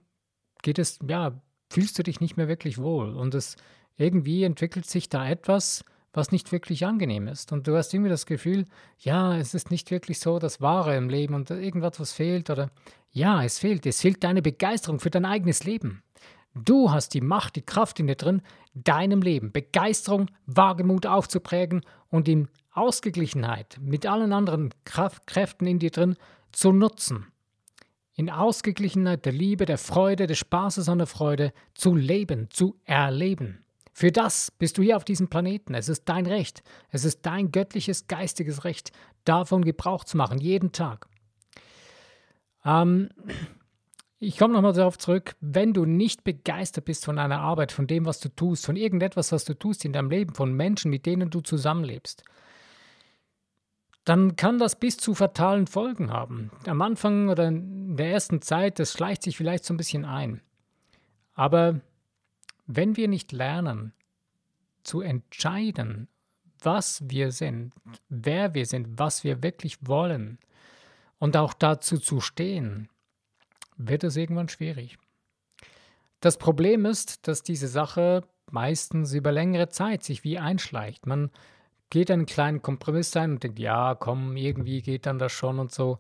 geht 0.62 0.78
es, 0.78 0.98
ja, 1.08 1.40
fühlst 1.70 1.98
du 1.98 2.02
dich 2.02 2.20
nicht 2.20 2.36
mehr 2.36 2.48
wirklich 2.48 2.78
wohl. 2.78 3.16
Und 3.16 3.34
es 3.34 3.56
irgendwie 3.96 4.44
entwickelt 4.44 4.86
sich 4.86 5.08
da 5.08 5.28
etwas, 5.28 5.84
was 6.12 6.30
nicht 6.30 6.52
wirklich 6.52 6.84
angenehm 6.84 7.26
ist. 7.26 7.52
Und 7.52 7.66
du 7.66 7.76
hast 7.76 7.92
irgendwie 7.94 8.10
das 8.10 8.26
Gefühl, 8.26 8.66
ja, 8.98 9.36
es 9.36 9.54
ist 9.54 9.70
nicht 9.70 9.90
wirklich 9.90 10.20
so 10.20 10.38
das 10.38 10.60
Wahre 10.60 10.96
im 10.96 11.08
Leben 11.08 11.34
und 11.34 11.50
irgendwas 11.50 11.98
was 11.98 12.12
fehlt 12.12 12.50
oder 12.50 12.70
ja, 13.10 13.42
es 13.42 13.58
fehlt. 13.58 13.86
Es 13.86 14.00
fehlt 14.00 14.22
deine 14.22 14.42
Begeisterung 14.42 15.00
für 15.00 15.10
dein 15.10 15.24
eigenes 15.24 15.64
Leben. 15.64 16.02
Du 16.54 16.90
hast 16.90 17.14
die 17.14 17.22
Macht, 17.22 17.56
die 17.56 17.62
Kraft 17.62 17.98
in 17.98 18.06
dir 18.06 18.16
drin, 18.16 18.42
deinem 18.74 19.22
Leben 19.22 19.52
Begeisterung, 19.52 20.30
Wagemut 20.46 21.06
aufzuprägen 21.06 21.82
und 22.10 22.28
in 22.28 22.48
Ausgeglichenheit 22.72 23.78
mit 23.80 24.06
allen 24.06 24.32
anderen 24.32 24.70
Kraft, 24.84 25.26
Kräften 25.26 25.66
in 25.66 25.78
dir 25.78 25.90
drin 25.90 26.16
zu 26.52 26.72
nutzen. 26.72 27.31
In 28.14 28.31
Ausgeglichenheit 28.31 29.25
der 29.25 29.33
Liebe, 29.33 29.64
der 29.64 29.78
Freude, 29.78 30.26
des 30.26 30.38
Spaßes 30.38 30.88
an 30.88 30.99
der 30.99 31.07
Freude 31.07 31.52
zu 31.75 31.95
leben, 31.95 32.49
zu 32.50 32.76
erleben. 32.85 33.64
Für 33.92 34.11
das 34.11 34.50
bist 34.50 34.78
du 34.78 34.83
hier 34.83 34.97
auf 34.97 35.04
diesem 35.04 35.28
Planeten. 35.28 35.75
Es 35.75 35.88
ist 35.88 36.09
dein 36.09 36.26
Recht. 36.26 36.62
Es 36.90 37.04
ist 37.04 37.25
dein 37.26 37.52
göttliches, 37.52 38.07
geistiges 38.07 38.64
Recht, 38.64 38.90
davon 39.25 39.64
Gebrauch 39.64 40.04
zu 40.04 40.16
machen, 40.16 40.38
jeden 40.38 40.73
Tag. 40.73 41.09
Ähm, 42.64 43.11
ich 44.19 44.38
komme 44.38 44.54
nochmal 44.54 44.73
darauf 44.73 44.99
zurück, 44.99 45.35
wenn 45.40 45.73
du 45.73 45.85
nicht 45.85 46.25
begeistert 46.25 46.85
bist 46.85 47.04
von 47.04 47.16
deiner 47.16 47.40
Arbeit, 47.40 47.73
von 47.73 47.87
dem, 47.87 48.07
was 48.07 48.21
du 48.21 48.28
tust, 48.28 48.64
von 48.64 48.76
irgendetwas, 48.76 49.33
was 49.33 49.45
du 49.45 49.54
tust 49.54 49.85
in 49.85 49.92
deinem 49.92 50.11
Leben, 50.11 50.35
von 50.35 50.52
Menschen, 50.52 50.90
mit 50.90 51.07
denen 51.07 51.31
du 51.31 51.40
zusammenlebst, 51.40 52.23
dann 54.04 54.37
kann 54.37 54.59
das 54.59 54.76
bis 54.76 54.97
zu 54.97 55.14
fatalen 55.14 55.66
Folgen 55.66 56.11
haben. 56.11 56.50
Am 56.66 56.82
Anfang 56.82 57.28
oder 57.28 57.49
in 57.49 57.97
der 57.97 58.11
ersten 58.11 58.42
Zeit, 58.42 58.78
das 58.78 58.92
schleicht 58.92 59.23
sich 59.23 59.37
vielleicht 59.37 59.64
so 59.64 59.75
ein 59.75 59.76
bisschen 59.76 60.04
ein. 60.04 60.40
Aber 61.35 61.80
wenn 62.66 62.97
wir 62.97 63.09
nicht 63.09 63.32
lernen 63.32 63.92
zu 64.82 65.00
entscheiden, 65.00 66.09
was 66.61 67.02
wir 67.09 67.32
sind, 67.32 67.73
wer 68.09 68.54
wir 68.54 68.66
sind, 68.66 68.99
was 68.99 69.25
wir 69.25 69.42
wirklich 69.42 69.78
wollen 69.87 70.38
und 71.18 71.37
auch 71.37 71.54
dazu 71.54 71.99
zu 71.99 72.21
stehen, 72.21 72.88
wird 73.76 74.04
es 74.04 74.16
irgendwann 74.16 74.49
schwierig. 74.49 74.99
Das 76.21 76.38
Problem 76.38 76.85
ist, 76.85 77.26
dass 77.26 77.42
diese 77.42 77.68
Sache 77.68 78.23
meistens 78.50 79.12
über 79.12 79.32
längere 79.32 79.68
Zeit 79.68 80.04
sich 80.04 80.25
wie 80.25 80.38
einschleicht. 80.38 81.06
Man 81.06 81.30
geht 81.92 82.11
einen 82.11 82.25
kleinen 82.25 82.62
Kompromiss 82.62 83.14
ein 83.18 83.32
und 83.32 83.42
denkt, 83.42 83.58
ja, 83.58 83.94
komm, 83.94 84.34
irgendwie 84.34 84.80
geht 84.80 85.04
dann 85.04 85.18
das 85.18 85.30
schon 85.30 85.58
und 85.58 85.72
so. 85.72 85.99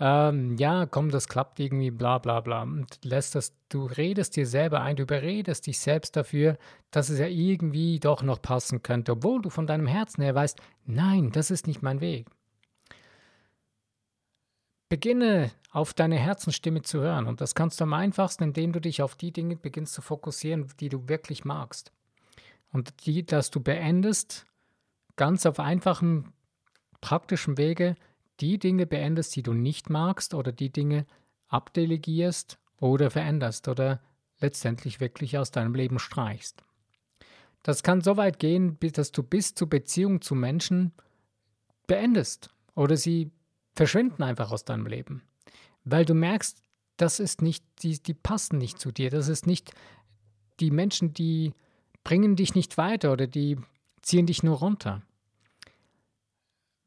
Ähm, 0.00 0.56
ja, 0.56 0.86
komm, 0.86 1.10
das 1.10 1.28
klappt 1.28 1.60
irgendwie, 1.60 1.92
bla 1.92 2.18
bla 2.18 2.40
bla. 2.40 2.62
Und 2.62 2.98
lässt 3.04 3.36
das, 3.36 3.54
du 3.68 3.84
redest 3.84 4.34
dir 4.34 4.44
selber 4.44 4.80
ein, 4.80 4.96
du 4.96 5.04
überredest 5.04 5.68
dich 5.68 5.78
selbst 5.78 6.16
dafür, 6.16 6.58
dass 6.90 7.10
es 7.10 7.20
ja 7.20 7.28
irgendwie 7.28 8.00
doch 8.00 8.24
noch 8.24 8.42
passen 8.42 8.82
könnte, 8.82 9.12
obwohl 9.12 9.40
du 9.40 9.50
von 9.50 9.68
deinem 9.68 9.86
Herzen 9.86 10.20
her 10.22 10.34
weißt, 10.34 10.58
nein, 10.84 11.30
das 11.30 11.52
ist 11.52 11.68
nicht 11.68 11.80
mein 11.80 12.00
Weg. 12.00 12.26
Beginne 14.88 15.52
auf 15.70 15.94
deine 15.94 16.18
Herzensstimme 16.18 16.82
zu 16.82 16.98
hören 17.02 17.28
und 17.28 17.40
das 17.40 17.54
kannst 17.54 17.78
du 17.78 17.84
am 17.84 17.94
einfachsten, 17.94 18.42
indem 18.42 18.72
du 18.72 18.80
dich 18.80 19.00
auf 19.00 19.14
die 19.14 19.32
Dinge 19.32 19.54
beginnst 19.54 19.94
zu 19.94 20.02
fokussieren, 20.02 20.66
die 20.80 20.88
du 20.88 21.08
wirklich 21.08 21.44
magst. 21.44 21.92
Und 22.72 23.06
die, 23.06 23.24
dass 23.24 23.50
du 23.52 23.60
beendest, 23.60 24.46
ganz 25.20 25.44
auf 25.44 25.60
einfachem, 25.60 26.32
praktischen 27.02 27.58
Wege, 27.58 27.94
die 28.40 28.58
Dinge 28.58 28.86
beendest, 28.86 29.36
die 29.36 29.42
du 29.42 29.52
nicht 29.52 29.90
magst 29.90 30.32
oder 30.32 30.50
die 30.50 30.72
Dinge 30.72 31.04
abdelegierst 31.48 32.58
oder 32.78 33.10
veränderst 33.10 33.68
oder 33.68 34.00
letztendlich 34.38 34.98
wirklich 34.98 35.36
aus 35.36 35.50
deinem 35.50 35.74
Leben 35.74 35.98
streichst. 35.98 36.64
Das 37.62 37.82
kann 37.82 38.00
so 38.00 38.16
weit 38.16 38.38
gehen, 38.38 38.78
dass 38.80 39.12
du 39.12 39.22
bis 39.22 39.54
zur 39.54 39.68
Beziehung 39.68 40.22
zu 40.22 40.34
Menschen 40.34 40.92
beendest 41.86 42.48
oder 42.74 42.96
sie 42.96 43.30
verschwinden 43.74 44.22
einfach 44.22 44.50
aus 44.50 44.64
deinem 44.64 44.86
Leben, 44.86 45.20
weil 45.84 46.06
du 46.06 46.14
merkst, 46.14 46.62
das 46.96 47.20
ist 47.20 47.42
nicht, 47.42 47.62
die, 47.82 48.02
die 48.02 48.14
passen 48.14 48.56
nicht 48.56 48.78
zu 48.78 48.90
dir, 48.90 49.10
das 49.10 49.28
ist 49.28 49.46
nicht 49.46 49.72
die 50.60 50.70
Menschen, 50.70 51.12
die 51.12 51.52
bringen 52.04 52.36
dich 52.36 52.54
nicht 52.54 52.78
weiter 52.78 53.12
oder 53.12 53.26
die 53.26 53.58
ziehen 54.00 54.24
dich 54.24 54.42
nur 54.42 54.60
runter. 54.60 55.02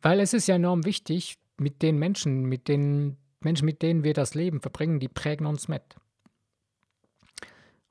Weil 0.04 0.20
es 0.20 0.34
ist 0.34 0.48
ja 0.48 0.56
enorm 0.56 0.86
wichtig, 0.86 1.40
mit 1.58 1.82
den 1.82 1.98
Menschen, 1.98 2.44
mit 2.44 2.68
den 2.68 3.18
Menschen, 3.40 3.66
mit 3.66 3.82
denen 3.82 4.04
wir 4.04 4.14
das 4.14 4.36
Leben 4.36 4.60
verbringen, 4.60 5.00
die 5.00 5.08
prägen 5.08 5.48
uns 5.48 5.68
mit. 5.68 5.82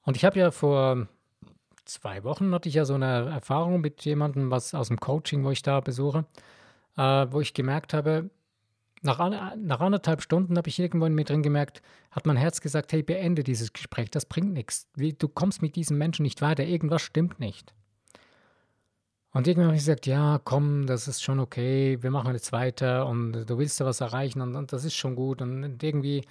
Und 0.03 0.17
ich 0.17 0.25
habe 0.25 0.39
ja 0.39 0.51
vor 0.51 1.09
zwei 1.85 2.23
Wochen 2.23 2.55
hatte 2.55 2.69
ich 2.69 2.75
ja 2.75 2.85
so 2.85 2.95
eine 2.95 3.31
Erfahrung 3.31 3.81
mit 3.81 4.05
jemandem, 4.05 4.51
was 4.51 4.75
aus 4.75 4.89
dem 4.89 5.01
Coaching, 5.01 5.43
wo 5.45 5.51
ich 5.51 5.63
da 5.63 5.81
besuche, 5.81 6.27
äh, 6.97 7.27
wo 7.31 7.41
ich 7.41 7.55
gemerkt 7.55 7.95
habe, 7.95 8.31
nach, 9.01 9.19
nach 9.57 9.81
anderthalb 9.81 10.23
Stunden 10.23 10.57
habe 10.57 10.69
ich 10.69 10.79
irgendwo 10.79 11.07
in 11.07 11.15
mir 11.15 11.25
drin 11.25 11.43
gemerkt, 11.43 11.83
hat 12.11 12.27
mein 12.27 12.37
Herz 12.37 12.61
gesagt, 12.61 12.93
hey, 12.93 13.03
beende 13.03 13.43
dieses 13.43 13.73
Gespräch, 13.73 14.11
das 14.11 14.27
bringt 14.27 14.53
nichts. 14.53 14.89
Du 14.95 15.29
kommst 15.29 15.61
mit 15.61 15.75
diesem 15.77 15.99
Menschen 15.99 16.23
nicht 16.23 16.41
weiter, 16.41 16.65
irgendwas 16.65 17.03
stimmt 17.03 17.41
nicht. 17.41 17.75
Und 19.33 19.47
irgendwann 19.47 19.69
habe 19.69 19.77
ich 19.77 19.83
gesagt, 19.83 20.07
ja, 20.07 20.41
komm, 20.45 20.87
das 20.87 21.09
ist 21.09 21.23
schon 21.23 21.41
okay, 21.41 22.03
wir 22.03 22.11
machen 22.11 22.35
jetzt 22.35 22.53
weiter 22.53 23.07
und 23.07 23.33
du 23.33 23.59
willst 23.59 23.81
ja 23.81 23.87
was 23.87 24.01
erreichen 24.01 24.43
und, 24.43 24.55
und 24.57 24.73
das 24.73 24.85
ist 24.85 24.95
schon 24.95 25.17
gut 25.17 25.41
und 25.41 25.83
irgendwie, 25.83 26.27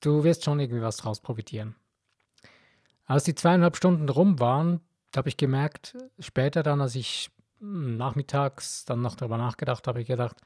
du 0.00 0.24
wirst 0.24 0.44
schon 0.44 0.58
irgendwie 0.58 0.82
was 0.82 0.96
draus 0.96 1.20
profitieren. 1.20 1.76
Als 3.04 3.24
die 3.24 3.34
zweieinhalb 3.34 3.76
Stunden 3.76 4.08
rum 4.08 4.40
waren, 4.40 4.80
habe 5.14 5.28
ich 5.28 5.36
gemerkt, 5.36 5.96
später 6.18 6.62
dann, 6.62 6.80
als 6.80 6.94
ich 6.94 7.30
hm, 7.58 7.96
nachmittags 7.96 8.84
dann 8.86 9.02
noch 9.02 9.16
darüber 9.16 9.36
nachgedacht 9.36 9.86
habe, 9.86 10.00
ich 10.00 10.06
gedacht, 10.06 10.36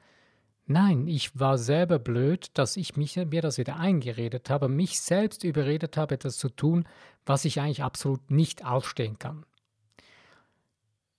Nein, 0.67 1.07
ich 1.07 1.39
war 1.39 1.59
selber 1.59 1.99
blöd, 1.99 2.49
dass 2.55 2.75
ich 2.75 2.97
mich, 2.97 3.17
mir 3.17 3.41
das 3.41 3.59
wieder 3.59 3.75
eingeredet 3.75 4.49
habe, 4.49 4.67
mich 4.67 4.99
selbst 4.99 5.43
überredet 5.43 5.95
habe, 5.95 6.15
etwas 6.15 6.37
zu 6.37 6.49
tun, 6.49 6.87
was 7.23 7.45
ich 7.45 7.59
eigentlich 7.59 7.83
absolut 7.83 8.31
nicht 8.31 8.65
ausstehen 8.65 9.19
kann. 9.19 9.45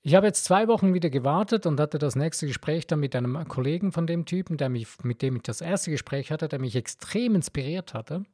Ich 0.07 0.15
habe 0.15 0.29
jetzt 0.29 0.45
zwei 0.45 0.69
Wochen 0.69 0.95
wieder 0.95 1.11
gewartet 1.11 1.67
und 1.67 1.81
hatte 1.81 1.99
das 1.99 2.15
nächste 2.15 2.47
Gespräch 2.47 2.87
dann 2.87 3.01
mit 3.01 3.17
einem 3.17 3.49
Kollegen 3.49 3.91
von 3.91 4.07
dem 4.07 4.25
Typen, 4.25 4.57
der 4.57 4.69
mich, 4.69 4.87
mit 5.03 5.21
dem 5.21 5.35
ich 5.35 5.43
das 5.43 5.61
erste 5.61 5.91
Gespräch 5.91 6.31
hatte, 6.31 6.47
der 6.47 6.61
mich 6.61 6.77
extrem 6.77 7.35
inspiriert 7.35 7.93
hatte. 7.93 8.25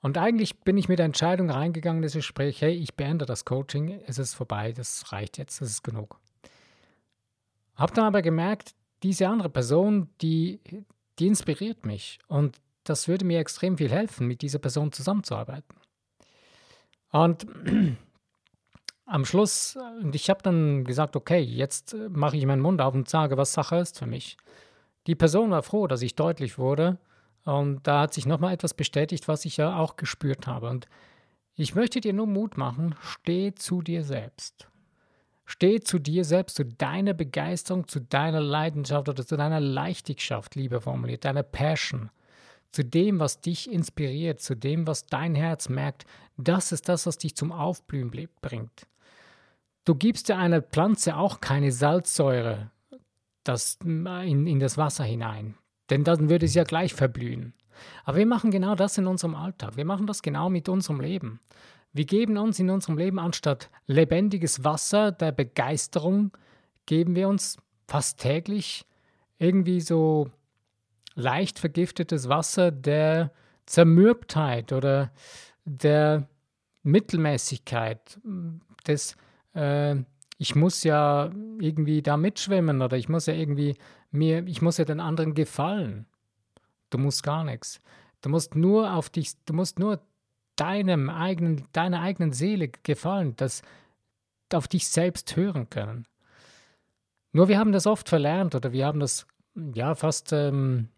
Und 0.00 0.18
eigentlich 0.18 0.58
bin 0.62 0.76
ich 0.76 0.88
mit 0.88 0.98
der 0.98 1.06
Entscheidung 1.06 1.48
reingegangen, 1.48 1.98
in 1.98 2.02
das 2.02 2.14
Gespräch, 2.14 2.60
hey, 2.60 2.72
ich 2.74 2.96
beende 2.96 3.24
das 3.24 3.44
Coaching, 3.44 4.00
es 4.08 4.18
ist 4.18 4.34
vorbei, 4.34 4.72
das 4.72 5.12
reicht 5.12 5.38
jetzt, 5.38 5.60
das 5.60 5.70
ist 5.70 5.84
genug. 5.84 6.18
Habe 7.76 7.94
dann 7.94 8.06
aber 8.06 8.20
gemerkt, 8.20 8.74
diese 9.04 9.28
andere 9.28 9.48
Person, 9.48 10.08
die, 10.22 10.58
die 11.20 11.28
inspiriert 11.28 11.86
mich 11.86 12.18
und 12.26 12.56
das 12.82 13.06
würde 13.06 13.24
mir 13.24 13.38
extrem 13.38 13.78
viel 13.78 13.90
helfen, 13.92 14.26
mit 14.26 14.42
dieser 14.42 14.58
Person 14.58 14.90
zusammenzuarbeiten. 14.90 15.76
Und 17.12 17.46
am 19.12 19.26
Schluss, 19.26 19.76
und 20.02 20.14
ich 20.14 20.30
habe 20.30 20.42
dann 20.42 20.84
gesagt, 20.84 21.16
okay, 21.16 21.40
jetzt 21.40 21.94
mache 22.08 22.38
ich 22.38 22.46
meinen 22.46 22.62
Mund 22.62 22.80
auf 22.80 22.94
und 22.94 23.10
sage, 23.10 23.36
was 23.36 23.52
Sache 23.52 23.76
ist 23.76 23.98
für 23.98 24.06
mich. 24.06 24.38
Die 25.06 25.14
Person 25.14 25.50
war 25.50 25.62
froh, 25.62 25.86
dass 25.86 26.00
ich 26.00 26.14
deutlich 26.14 26.56
wurde 26.56 26.98
und 27.44 27.86
da 27.86 28.00
hat 28.00 28.14
sich 28.14 28.24
nochmal 28.24 28.54
etwas 28.54 28.72
bestätigt, 28.72 29.28
was 29.28 29.44
ich 29.44 29.58
ja 29.58 29.76
auch 29.76 29.96
gespürt 29.96 30.46
habe. 30.46 30.70
Und 30.70 30.88
ich 31.56 31.74
möchte 31.74 32.00
dir 32.00 32.14
nur 32.14 32.26
Mut 32.26 32.56
machen, 32.56 32.94
steh 33.02 33.54
zu 33.54 33.82
dir 33.82 34.02
selbst. 34.02 34.68
Steh 35.44 35.80
zu 35.80 35.98
dir 35.98 36.24
selbst, 36.24 36.56
zu 36.56 36.64
deiner 36.64 37.12
Begeisterung, 37.12 37.88
zu 37.88 38.00
deiner 38.00 38.40
Leidenschaft 38.40 39.10
oder 39.10 39.26
zu 39.26 39.36
deiner 39.36 39.60
Leichtigkeit, 39.60 40.54
lieber 40.54 40.80
formuliert, 40.80 41.26
deiner 41.26 41.42
Passion, 41.42 42.10
zu 42.70 42.82
dem, 42.82 43.20
was 43.20 43.42
dich 43.42 43.70
inspiriert, 43.70 44.40
zu 44.40 44.54
dem, 44.54 44.86
was 44.86 45.04
dein 45.04 45.34
Herz 45.34 45.68
merkt. 45.68 46.06
Das 46.38 46.72
ist 46.72 46.88
das, 46.88 47.04
was 47.04 47.18
dich 47.18 47.36
zum 47.36 47.52
Aufblühen 47.52 48.10
bringt. 48.40 48.86
Du 49.84 49.94
gibst 49.94 50.28
ja 50.28 50.38
einer 50.38 50.62
Pflanze 50.62 51.16
auch 51.16 51.40
keine 51.40 51.72
Salzsäure 51.72 52.70
das, 53.44 53.78
in, 53.82 54.46
in 54.46 54.60
das 54.60 54.78
Wasser 54.78 55.04
hinein, 55.04 55.56
denn 55.90 56.04
dann 56.04 56.30
würde 56.30 56.46
sie 56.46 56.58
ja 56.58 56.64
gleich 56.64 56.94
verblühen. 56.94 57.54
Aber 58.04 58.18
wir 58.18 58.26
machen 58.26 58.50
genau 58.50 58.74
das 58.74 58.98
in 58.98 59.06
unserem 59.06 59.34
Alltag. 59.34 59.76
Wir 59.76 59.84
machen 59.84 60.06
das 60.06 60.22
genau 60.22 60.50
mit 60.50 60.68
unserem 60.68 61.00
Leben. 61.00 61.40
Wir 61.92 62.04
geben 62.04 62.38
uns 62.38 62.58
in 62.58 62.70
unserem 62.70 62.96
Leben 62.96 63.18
anstatt 63.18 63.70
lebendiges 63.86 64.64
Wasser 64.64 65.12
der 65.12 65.32
Begeisterung, 65.32 66.30
geben 66.86 67.14
wir 67.14 67.28
uns 67.28 67.58
fast 67.86 68.20
täglich 68.20 68.86
irgendwie 69.38 69.80
so 69.80 70.30
leicht 71.14 71.58
vergiftetes 71.58 72.28
Wasser 72.28 72.70
der 72.70 73.32
Zermürbtheit 73.66 74.72
oder 74.72 75.12
der 75.64 76.28
Mittelmäßigkeit, 76.82 78.18
des 78.86 79.16
äh, 79.54 79.96
ich 80.38 80.54
muss 80.54 80.82
ja 80.82 81.30
irgendwie 81.60 82.02
da 82.02 82.16
mitschwimmen 82.16 82.82
oder 82.82 82.96
ich 82.96 83.08
muss 83.08 83.26
ja 83.26 83.34
irgendwie 83.34 83.76
mir, 84.10 84.46
ich 84.46 84.60
muss 84.60 84.78
ja 84.78 84.84
den 84.84 85.00
anderen 85.00 85.34
gefallen. 85.34 86.06
Du 86.90 86.98
musst 86.98 87.22
gar 87.22 87.44
nichts. 87.44 87.80
Du 88.20 88.28
musst 88.28 88.54
nur 88.54 88.92
auf 88.92 89.08
dich, 89.08 89.32
du 89.44 89.54
musst 89.54 89.78
nur 89.78 90.00
deinem 90.56 91.10
eigenen, 91.10 91.66
deiner 91.72 92.00
eigenen 92.00 92.32
Seele 92.32 92.68
gefallen, 92.68 93.34
das 93.36 93.62
auf 94.52 94.68
dich 94.68 94.88
selbst 94.88 95.36
hören 95.36 95.70
können. 95.70 96.06
Nur 97.32 97.48
wir 97.48 97.58
haben 97.58 97.72
das 97.72 97.86
oft 97.86 98.08
verlernt 98.08 98.54
oder 98.54 98.72
wir 98.72 98.86
haben 98.86 99.00
das 99.00 99.26
ja 99.74 99.94
fast 99.94 100.32
ähm, 100.32 100.88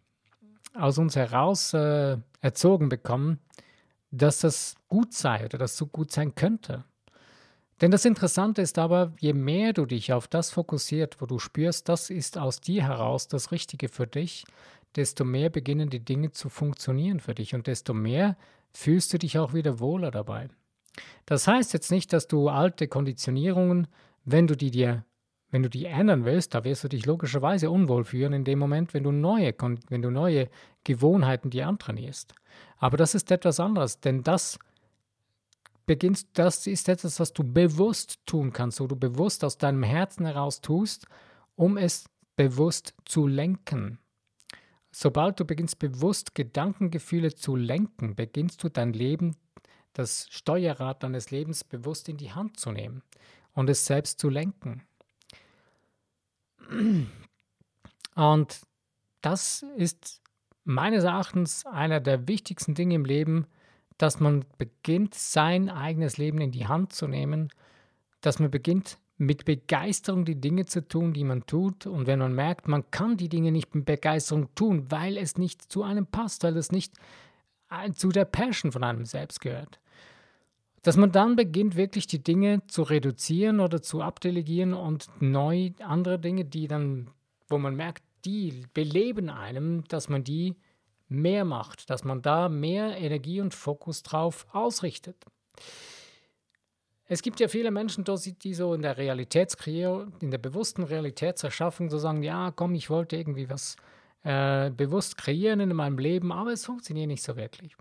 aus 0.75 0.99
uns 0.99 1.17
heraus 1.17 1.73
äh, 1.73 2.17
erzogen 2.41 2.89
bekommen, 2.89 3.39
dass 4.11 4.41
das 4.41 4.75
gut 4.89 5.13
sei 5.13 5.45
oder 5.45 5.59
dass 5.59 5.77
so 5.77 5.87
gut 5.87 6.11
sein 6.11 6.35
könnte. 6.35 6.85
Denn 7.85 7.91
das 7.91 8.07
Interessante 8.07 8.62
ist 8.62 8.79
aber, 8.79 9.12
je 9.21 9.35
mehr 9.35 9.75
du 9.75 9.85
dich 9.85 10.14
auf 10.14 10.26
das 10.26 10.50
fokussiert, 10.50 11.21
wo 11.21 11.26
du 11.26 11.38
spürst, 11.38 11.87
das 11.91 12.09
ist 12.09 12.38
aus 12.38 12.62
dir 12.62 12.85
heraus 12.85 13.29
das 13.29 13.53
Richtige 13.53 13.91
für 13.91 14.07
dich, 14.07 14.47
desto 14.97 15.23
mehr 15.26 15.50
beginnen 15.50 15.91
die 15.91 16.03
Dinge 16.03 16.31
zu 16.31 16.49
funktionieren 16.49 17.21
für 17.21 17.35
dich 17.35 17.55
und 17.55 17.67
desto 17.67 17.93
mehr 17.93 18.38
fühlst 18.73 19.12
du 19.12 19.19
dich 19.19 19.38
auch 19.38 19.53
wieder 19.53 19.81
wohler 19.81 20.11
dabei. 20.11 20.49
Das 21.26 21.47
heißt 21.47 21.75
jetzt 21.75 21.91
nicht, 21.91 22.14
dass 22.14 22.26
du 22.26 22.49
alte 22.49 22.88
Konditionierungen, 22.88 23.87
wenn 24.25 24.47
du 24.47 24.57
die 24.57 24.71
dir 24.71 25.05
wenn 25.50 25.62
du 25.62 25.69
die 25.69 25.85
ändern 25.85 26.25
willst, 26.25 26.55
da 26.55 26.64
wirst 26.64 26.85
du 26.85 26.88
dich 26.88 27.05
logischerweise 27.05 27.71
unwohl 27.71 28.05
fühlen 28.05 28.33
in 28.33 28.45
dem 28.45 28.59
Moment, 28.59 28.95
wenn 28.95 29.05
du 29.05 29.12
neue, 29.12 29.55
wenn 29.91 30.00
du 30.00 30.11
neue 30.11 30.49
Gewohnheiten 30.85 31.50
dir 31.50 31.69
antrainierst. 31.69 32.35
Aber 32.79 32.97
das 32.97 33.14
ist 33.14 33.31
etwas 33.31 33.61
anderes, 33.61 34.00
denn 34.00 34.23
das 34.23 34.59
beginnst, 35.87 36.29
das 36.35 36.67
ist 36.67 36.88
etwas, 36.88 37.21
was 37.21 37.33
du 37.33 37.45
bewusst 37.45 38.19
tun 38.26 38.53
kannst, 38.53 38.81
wo 38.81 38.87
du 38.87 38.97
bewusst 38.97 39.45
aus 39.45 39.59
deinem 39.59 39.83
Herzen 39.83 40.25
heraus 40.26 40.61
tust, 40.61 41.07
um 41.57 41.76
es 41.76 42.07
bewusst 42.37 42.95
zu 43.05 43.26
lenken. 43.26 43.99
Sobald 44.91 45.41
du 45.41 45.45
beginnst 45.45 45.79
bewusst 45.79 46.35
Gedankengefühle 46.35 47.35
zu 47.35 47.57
lenken, 47.57 48.14
beginnst 48.14 48.62
du 48.62 48.69
dein 48.69 48.93
Leben, 48.93 49.37
das 49.93 50.29
Steuerrad 50.31 51.03
deines 51.03 51.31
Lebens 51.31 51.64
bewusst 51.64 52.09
in 52.09 52.17
die 52.17 52.33
Hand 52.33 52.59
zu 52.59 52.73
nehmen 52.73 53.03
und 53.53 53.71
es 53.71 53.87
selbst 53.87 54.21
zu 54.21 54.29
lenken. 54.29 54.83
Und 58.14 58.61
das 59.21 59.64
ist 59.76 60.23
meines 60.64 61.05
Erachtens 61.05 61.67
einer 61.67 62.00
der 62.00 62.26
wichtigsten 62.29 62.75
Dinge 62.75 62.95
im 62.95 63.05
Leben, 63.05 63.47
dass 63.99 64.21
man 64.21 64.45
beginnt, 64.59 65.15
sein 65.15 65.69
eigenes 65.71 66.17
Leben 66.17 66.41
in 66.41 66.51
die 66.51 66.67
Hand 66.67 66.93
zu 66.93 67.07
nehmen, 67.07 67.51
dass 68.21 68.39
man 68.39 68.51
beginnt, 68.51 68.99
mit 69.17 69.45
Begeisterung 69.45 70.25
die 70.25 70.41
Dinge 70.41 70.67
zu 70.67 70.87
tun, 70.87 71.13
die 71.13 71.25
man 71.25 71.47
tut. 71.47 71.87
Und 71.87 72.07
wenn 72.07 72.19
man 72.19 72.35
merkt, 72.35 72.67
man 72.69 72.91
kann 72.91 73.17
die 73.17 73.29
Dinge 73.29 73.53
nicht 73.53 73.75
mit 73.75 73.85
Begeisterung 73.85 74.53
tun, 74.55 74.87
weil 74.91 75.17
es 75.17 75.39
nicht 75.39 75.71
zu 75.71 75.83
einem 75.83 76.07
passt, 76.07 76.43
weil 76.43 76.57
es 76.57 76.73
nicht 76.73 76.95
äh, 77.71 77.93
zu 77.93 78.11
der 78.11 78.25
Passion 78.25 78.73
von 78.73 78.83
einem 78.83 79.05
selbst 79.05 79.41
gehört, 79.41 79.79
dass 80.83 80.97
man 80.97 81.13
dann 81.13 81.37
beginnt, 81.37 81.77
wirklich 81.77 82.07
die 82.07 82.23
Dinge 82.23 82.67
zu 82.67 82.83
reduzieren 82.83 83.61
oder 83.61 83.81
zu 83.81 84.03
abdelegieren 84.03 84.75
und 84.75 85.09
neu 85.21 85.71
andere 85.81 86.19
Dinge, 86.19 86.45
die 86.45 86.69
dann, 86.69 87.09
wo 87.49 87.59
man 87.59 87.75
merkt, 87.77 88.03
die 88.25 88.65
beleben 88.75 89.31
einem, 89.31 89.85
dass 89.89 90.09
man 90.09 90.25
die 90.25 90.57
mehr 91.09 91.45
macht, 91.45 91.91
dass 91.91 92.05
man 92.05 92.23
da 92.23 92.49
mehr 92.49 92.97
Energie 92.97 93.41
und 93.41 93.55
Fokus 93.55 94.03
drauf 94.03 94.47
ausrichtet. 94.53 95.17
Es 97.07 97.21
gibt 97.23 97.39
ja 97.39 97.49
viele 97.49 97.71
Menschen, 97.71 98.05
die 98.05 98.55
so 98.55 98.73
in 98.73 98.83
der 98.83 98.97
Realitätskreierung, 98.97 100.15
in 100.21 100.31
der 100.31 100.39
bewussten 100.39 100.85
Realitätserschaffung 100.85 101.91
so 101.91 101.99
sagen, 101.99 102.23
ja, 102.23 102.51
komm, 102.51 102.75
ich 102.75 102.89
wollte 102.89 103.17
irgendwie 103.17 103.51
was 103.51 103.77
äh, 104.23 104.71
bewusst 104.71 105.19
kreieren 105.19 105.61
in 105.61 105.75
meinem 105.77 105.99
Leben, 105.99 106.33
aber 106.33 106.53
es 106.53 106.65
funktioniert 106.65 107.09
nicht 107.09 107.23
so 107.23 107.37
wirklich. 107.37 107.77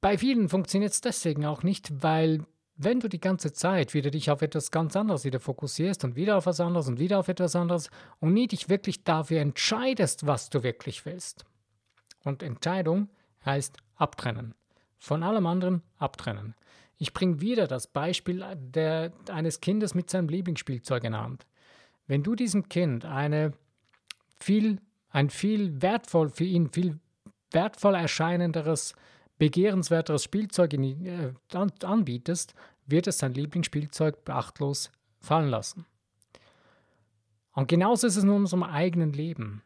Bei 0.00 0.18
vielen 0.18 0.48
funktioniert 0.48 0.92
es 0.92 1.00
deswegen 1.00 1.46
auch 1.46 1.62
nicht, 1.62 2.02
weil 2.02 2.44
wenn 2.84 3.00
du 3.00 3.08
die 3.08 3.20
ganze 3.20 3.52
Zeit 3.52 3.94
wieder 3.94 4.10
dich 4.10 4.30
auf 4.30 4.42
etwas 4.42 4.70
ganz 4.70 4.96
anderes 4.96 5.24
wieder 5.24 5.40
fokussierst 5.40 6.04
und 6.04 6.16
wieder 6.16 6.36
auf 6.36 6.46
was 6.46 6.60
anderes 6.60 6.88
und 6.88 6.98
wieder 6.98 7.18
auf 7.18 7.28
etwas 7.28 7.56
anderes 7.56 7.90
und 8.20 8.32
nie 8.32 8.46
dich 8.46 8.68
wirklich 8.68 9.04
dafür 9.04 9.40
entscheidest, 9.40 10.26
was 10.26 10.50
du 10.50 10.62
wirklich 10.62 11.04
willst. 11.06 11.44
Und 12.24 12.42
Entscheidung 12.42 13.08
heißt 13.44 13.76
abtrennen. 13.96 14.54
Von 14.98 15.22
allem 15.22 15.46
anderen 15.46 15.82
abtrennen. 15.98 16.54
Ich 16.98 17.12
bringe 17.12 17.40
wieder 17.40 17.66
das 17.66 17.88
Beispiel 17.88 18.44
der, 18.56 19.12
eines 19.28 19.60
Kindes 19.60 19.94
mit 19.94 20.08
seinem 20.08 20.28
Lieblingsspielzeug 20.28 21.02
in 21.04 21.16
Hand. 21.16 21.46
Wenn 22.06 22.22
du 22.22 22.34
diesem 22.34 22.68
Kind 22.68 23.04
eine 23.04 23.52
viel, 24.38 24.80
ein 25.10 25.30
viel 25.30 25.82
wertvoll 25.82 26.28
für 26.28 26.44
ihn, 26.44 26.70
viel 26.70 27.00
wertvoll 27.50 27.94
erscheinenderes 27.94 28.94
begehrenswerteres 29.38 30.24
Spielzeug 30.24 30.72
in, 30.74 31.06
äh, 31.06 31.32
anbietest, 31.82 32.54
wird 32.86 33.06
es 33.06 33.18
sein 33.18 33.34
Lieblingsspielzeug 33.34 34.24
beachtlos 34.24 34.90
fallen 35.20 35.48
lassen. 35.48 35.86
Und 37.52 37.68
genauso 37.68 38.06
ist 38.06 38.16
es 38.16 38.24
in 38.24 38.30
unserem 38.30 38.62
eigenen 38.62 39.12
Leben. 39.12 39.62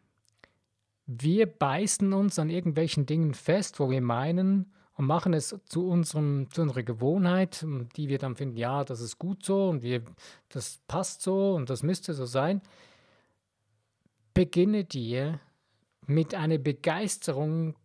Wir 1.07 1.47
beißen 1.47 2.13
uns 2.13 2.39
an 2.39 2.51
irgendwelchen 2.51 3.07
Dingen 3.07 3.35
fest, 3.35 3.79
wo 3.79 3.91
wir 3.91 4.01
meinen 4.01 4.73
und 4.97 5.07
machen 5.07 5.35
es 5.35 5.57
zu, 5.67 5.89
unserem, 5.89 6.51
zu 6.51 6.63
unserer 6.63 6.83
Gewohnheit, 6.83 7.65
die 7.97 8.09
wir 8.09 8.19
dann 8.19 8.35
finden, 8.35 8.57
ja, 8.57 8.83
das 8.83 9.01
ist 9.01 9.19
gut 9.19 9.45
so 9.45 9.69
und 9.69 9.83
wir, 9.83 10.03
das 10.49 10.81
passt 10.89 11.23
so 11.23 11.55
und 11.55 11.71
das 11.71 11.83
müsste 11.83 12.13
so 12.15 12.25
sein. 12.25 12.61
Beginne 14.35 14.85
dir 14.85 15.41
mit 16.07 16.35
einer 16.35 16.59
Begeisterung 16.59 17.77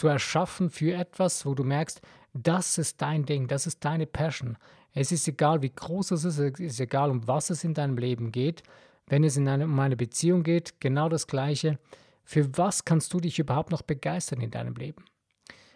zu 0.00 0.08
erschaffen 0.08 0.70
für 0.70 0.94
etwas, 0.94 1.44
wo 1.44 1.54
du 1.54 1.62
merkst, 1.62 2.00
das 2.32 2.78
ist 2.78 3.02
dein 3.02 3.26
Ding, 3.26 3.48
das 3.48 3.66
ist 3.66 3.84
deine 3.84 4.06
Passion. 4.06 4.56
Es 4.94 5.12
ist 5.12 5.28
egal, 5.28 5.60
wie 5.60 5.70
groß 5.70 6.12
es 6.12 6.24
ist, 6.24 6.38
es 6.38 6.58
ist 6.58 6.80
egal, 6.80 7.10
um 7.10 7.28
was 7.28 7.50
es 7.50 7.64
in 7.64 7.74
deinem 7.74 7.98
Leben 7.98 8.32
geht. 8.32 8.62
Wenn 9.06 9.24
es 9.24 9.36
in 9.36 9.46
eine, 9.46 9.64
um 9.64 9.78
eine 9.78 9.96
Beziehung 9.96 10.42
geht, 10.42 10.80
genau 10.80 11.10
das 11.10 11.26
Gleiche. 11.26 11.78
Für 12.24 12.56
was 12.56 12.86
kannst 12.86 13.12
du 13.12 13.20
dich 13.20 13.38
überhaupt 13.38 13.72
noch 13.72 13.82
begeistern 13.82 14.40
in 14.40 14.50
deinem 14.50 14.74
Leben? 14.74 15.04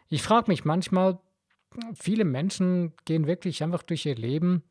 Ich 0.09 0.23
frage 0.23 0.51
mich 0.51 0.65
manchmal, 0.65 1.19
viele 1.95 2.25
Menschen 2.25 2.95
gehen 3.05 3.27
wirklich 3.27 3.63
einfach 3.63 3.83
durch 3.83 4.07
ihr 4.07 4.17
Leben 4.17 4.63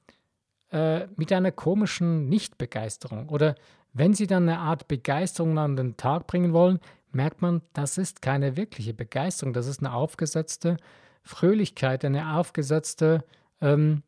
äh, 0.71 1.05
mit 1.15 1.31
einer 1.31 1.51
komischen 1.51 2.27
Nichtbegeisterung. 2.27 3.29
Oder 3.29 3.53
wenn 3.93 4.15
sie 4.15 4.25
dann 4.25 4.49
eine 4.49 4.57
Art 4.57 4.87
Begeisterung 4.87 5.59
an 5.59 5.75
den 5.75 5.95
Tag 5.95 6.25
bringen 6.25 6.53
wollen, 6.53 6.79
merkt 7.13 7.41
man, 7.41 7.61
das 7.73 7.97
ist 7.97 8.21
keine 8.21 8.57
wirkliche 8.57 8.93
Begeisterung, 8.93 9.53
das 9.53 9.67
ist 9.67 9.79
eine 9.79 9.93
aufgesetzte 9.93 10.77
Fröhlichkeit, 11.23 12.03
eine 12.05 12.35
aufgesetzte 12.35 13.23
ähm, 13.61 14.03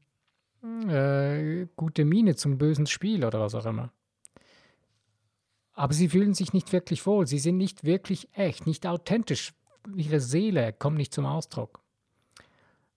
äh, 0.88 1.68
gute 1.76 2.06
Miene 2.06 2.36
zum 2.36 2.58
bösen 2.58 2.88
Spiel 2.88 3.24
oder 3.24 3.40
was 3.40 3.56
auch 3.56 3.66
immer. 3.66 3.92
Aber 5.74 5.94
sie 5.94 6.10
fühlen 6.10 6.34
sich 6.34 6.54
nicht 6.54 6.72
wirklich 6.72 7.06
wohl, 7.06 7.28
sie 7.28 7.40
sind 7.40 7.58
nicht 7.58 7.84
wirklich 7.84 8.30
echt, 8.34 8.66
nicht 8.66 8.88
authentisch, 8.88 9.54
ihre 9.96 10.20
Seele 10.20 10.74
kommt 10.74 10.98
nicht 10.98 11.14
zum 11.14 11.26
Ausdruck. 11.26 11.82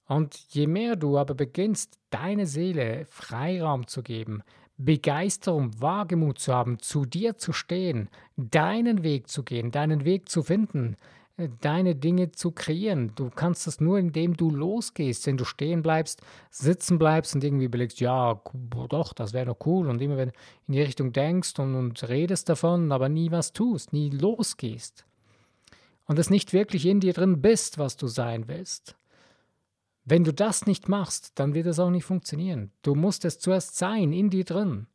Und 0.07 0.37
je 0.49 0.66
mehr 0.66 0.97
du 0.97 1.18
aber 1.18 1.35
beginnst, 1.35 1.99
deine 2.11 2.47
Seele 2.47 3.05
Freiraum 3.05 3.87
zu 3.87 4.03
geben, 4.03 4.42
Begeisterung, 4.78 5.80
Wagemut 5.80 6.38
zu 6.38 6.54
haben, 6.54 6.78
zu 6.78 7.04
dir 7.04 7.36
zu 7.36 7.52
stehen, 7.52 8.08
deinen 8.36 9.02
Weg 9.02 9.28
zu 9.28 9.42
gehen, 9.42 9.72
deinen 9.72 10.04
Weg 10.04 10.28
zu 10.28 10.44
finden, 10.44 10.96
äh, 11.36 11.48
deine 11.60 11.96
Dinge 11.96 12.30
zu 12.30 12.52
kreieren. 12.52 13.12
Du 13.16 13.28
kannst 13.28 13.66
das 13.66 13.80
nur, 13.80 13.98
indem 13.98 14.36
du 14.36 14.50
losgehst, 14.50 15.26
wenn 15.26 15.36
du 15.36 15.44
stehen 15.44 15.82
bleibst, 15.82 16.22
sitzen 16.50 16.98
bleibst 16.98 17.34
und 17.34 17.42
irgendwie 17.42 17.64
überlegst, 17.64 18.00
ja, 18.00 18.40
doch, 18.88 19.12
das 19.12 19.32
wäre 19.32 19.46
doch 19.46 19.66
cool. 19.66 19.88
Und 19.88 20.00
immer 20.00 20.16
wenn 20.16 20.32
in 20.68 20.74
die 20.74 20.82
Richtung 20.82 21.12
denkst 21.12 21.58
und, 21.58 21.74
und 21.74 22.08
redest 22.08 22.48
davon, 22.48 22.92
aber 22.92 23.08
nie 23.08 23.32
was 23.32 23.52
tust, 23.52 23.92
nie 23.92 24.10
losgehst. 24.10 25.04
Und 26.06 26.18
es 26.20 26.30
nicht 26.30 26.52
wirklich 26.52 26.86
in 26.86 27.00
dir 27.00 27.12
drin 27.12 27.42
bist, 27.42 27.78
was 27.78 27.96
du 27.96 28.06
sein 28.06 28.46
willst. 28.46 28.96
Wenn 30.11 30.25
du 30.25 30.33
das 30.33 30.64
nicht 30.64 30.88
machst, 30.88 31.38
dann 31.38 31.53
wird 31.53 31.66
es 31.66 31.79
auch 31.79 31.90
nicht 31.90 32.07
funktionieren. 32.07 32.71
Du 32.81 32.94
musst 32.94 33.27
es 33.27 33.38
zuerst 33.40 33.77
sein, 33.77 34.14
in 34.14 34.31
dir 34.31 34.44
drin. 34.44 34.87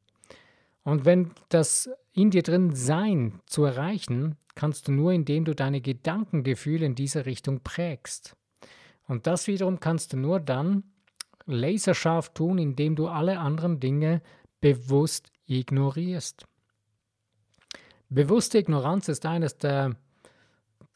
Und 0.82 1.06
wenn 1.06 1.30
das 1.50 1.88
in 2.14 2.32
dir 2.32 2.42
drin 2.42 2.74
Sein 2.74 3.40
zu 3.46 3.64
erreichen, 3.64 4.38
kannst 4.56 4.88
du 4.88 4.92
nur, 4.92 5.14
indem 5.14 5.46
du 5.46 5.54
deine 5.54 5.82
Gedankengefühle 5.82 6.88
in 6.88 6.96
diese 6.96 7.28
Richtung 7.28 7.60
prägst. 7.60 8.36
Und 9.08 9.28
das 9.28 9.46
wiederum 9.46 9.80
kannst 9.80 10.14
du 10.14 10.18
nur 10.18 10.40
dann 10.40 10.84
laserscharf 11.46 12.34
tun, 12.34 12.58
indem 12.58 12.96
du 12.96 13.08
alle 13.08 13.38
anderen 13.38 13.80
Dinge 13.80 14.24
bewusst 14.62 15.32
ignorierst. 15.46 16.48
Bewusste 18.10 18.58
Ignoranz 18.58 19.10
ist 19.10 19.28
eines 19.28 19.58
der 19.58 19.96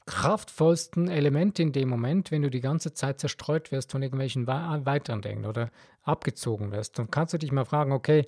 kraftvollsten 0.08 1.10
Elemente 1.10 1.62
in 1.62 1.74
dem 1.74 1.90
Moment, 1.90 2.32
wenn 2.32 2.42
du 2.42 2.50
die 2.50 2.62
ganze 2.62 2.94
Zeit 2.94 3.20
zerstreut 3.20 3.72
wirst 3.72 3.92
von 3.92 4.02
irgendwelchen 4.02 4.48
weiteren 4.48 5.22
Dingen 5.22 5.46
oder 5.46 5.70
abgezogen 6.02 6.72
wirst. 6.72 6.98
Dann 6.98 7.12
kannst 7.12 7.34
du 7.34 7.38
dich 7.38 7.52
mal 7.52 7.66
fragen, 7.66 7.92
okay, 7.92 8.26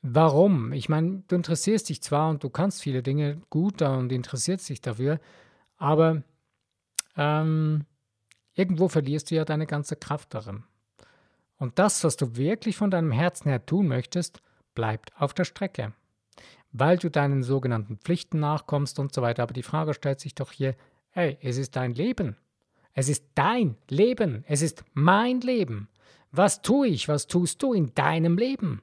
warum? 0.00 0.72
Ich 0.72 0.88
meine, 0.88 1.22
du 1.28 1.36
interessierst 1.36 1.88
dich 1.88 2.02
zwar 2.02 2.30
und 2.30 2.42
du 2.42 2.50
kannst 2.50 2.82
viele 2.82 3.02
Dinge 3.02 3.40
gut 3.50 3.82
und 3.82 4.10
interessierst 4.10 4.68
dich 4.68 4.80
dafür, 4.80 5.20
aber 5.76 6.22
ähm, 7.16 7.84
irgendwo 8.54 8.88
verlierst 8.88 9.30
du 9.30 9.34
ja 9.34 9.44
deine 9.44 9.66
ganze 9.66 9.96
Kraft 9.96 10.34
darin. 10.34 10.64
Und 11.58 11.78
das, 11.78 12.02
was 12.02 12.16
du 12.16 12.36
wirklich 12.36 12.76
von 12.76 12.90
deinem 12.90 13.12
Herzen 13.12 13.48
her 13.48 13.64
tun 13.64 13.86
möchtest, 13.86 14.40
bleibt 14.74 15.12
auf 15.20 15.34
der 15.34 15.44
Strecke, 15.44 15.92
weil 16.72 16.96
du 16.96 17.10
deinen 17.10 17.42
sogenannten 17.42 17.98
Pflichten 17.98 18.40
nachkommst 18.40 18.98
und 18.98 19.14
so 19.14 19.20
weiter. 19.20 19.42
Aber 19.42 19.52
die 19.52 19.62
Frage 19.62 19.92
stellt 19.94 20.18
sich 20.18 20.34
doch 20.34 20.50
hier, 20.50 20.74
Hey, 21.14 21.36
es 21.42 21.58
ist 21.58 21.76
dein 21.76 21.92
Leben. 21.92 22.38
Es 22.94 23.10
ist 23.10 23.26
dein 23.34 23.76
Leben. 23.90 24.44
Es 24.48 24.62
ist 24.62 24.82
mein 24.94 25.42
Leben. 25.42 25.90
Was 26.30 26.62
tue 26.62 26.88
ich? 26.88 27.06
Was 27.06 27.26
tust 27.26 27.62
du 27.62 27.74
in 27.74 27.94
deinem 27.94 28.38
Leben? 28.38 28.80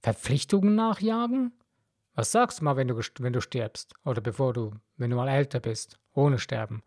Verpflichtungen 0.00 0.74
nachjagen? 0.74 1.52
Was 2.16 2.32
sagst 2.32 2.58
du 2.58 2.64
mal, 2.64 2.76
wenn 2.76 2.88
du, 2.88 3.00
wenn 3.20 3.32
du 3.32 3.40
stirbst? 3.40 3.94
Oder 4.04 4.20
bevor 4.20 4.54
du, 4.54 4.72
wenn 4.96 5.10
du 5.10 5.16
mal 5.16 5.28
älter 5.28 5.60
bist, 5.60 6.00
ohne 6.14 6.40
Sterben? 6.40 6.82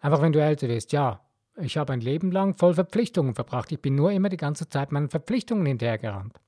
Einfach 0.00 0.22
wenn 0.22 0.32
du 0.32 0.42
älter 0.42 0.68
bist, 0.68 0.92
ja, 0.92 1.20
ich 1.60 1.76
habe 1.76 1.92
ein 1.92 2.00
Leben 2.00 2.32
lang 2.32 2.54
voll 2.54 2.72
Verpflichtungen 2.72 3.34
verbracht. 3.34 3.72
Ich 3.72 3.82
bin 3.82 3.94
nur 3.94 4.10
immer 4.10 4.30
die 4.30 4.38
ganze 4.38 4.70
Zeit 4.70 4.90
meinen 4.90 5.10
Verpflichtungen 5.10 5.66
hinterhergerannt. 5.66 6.40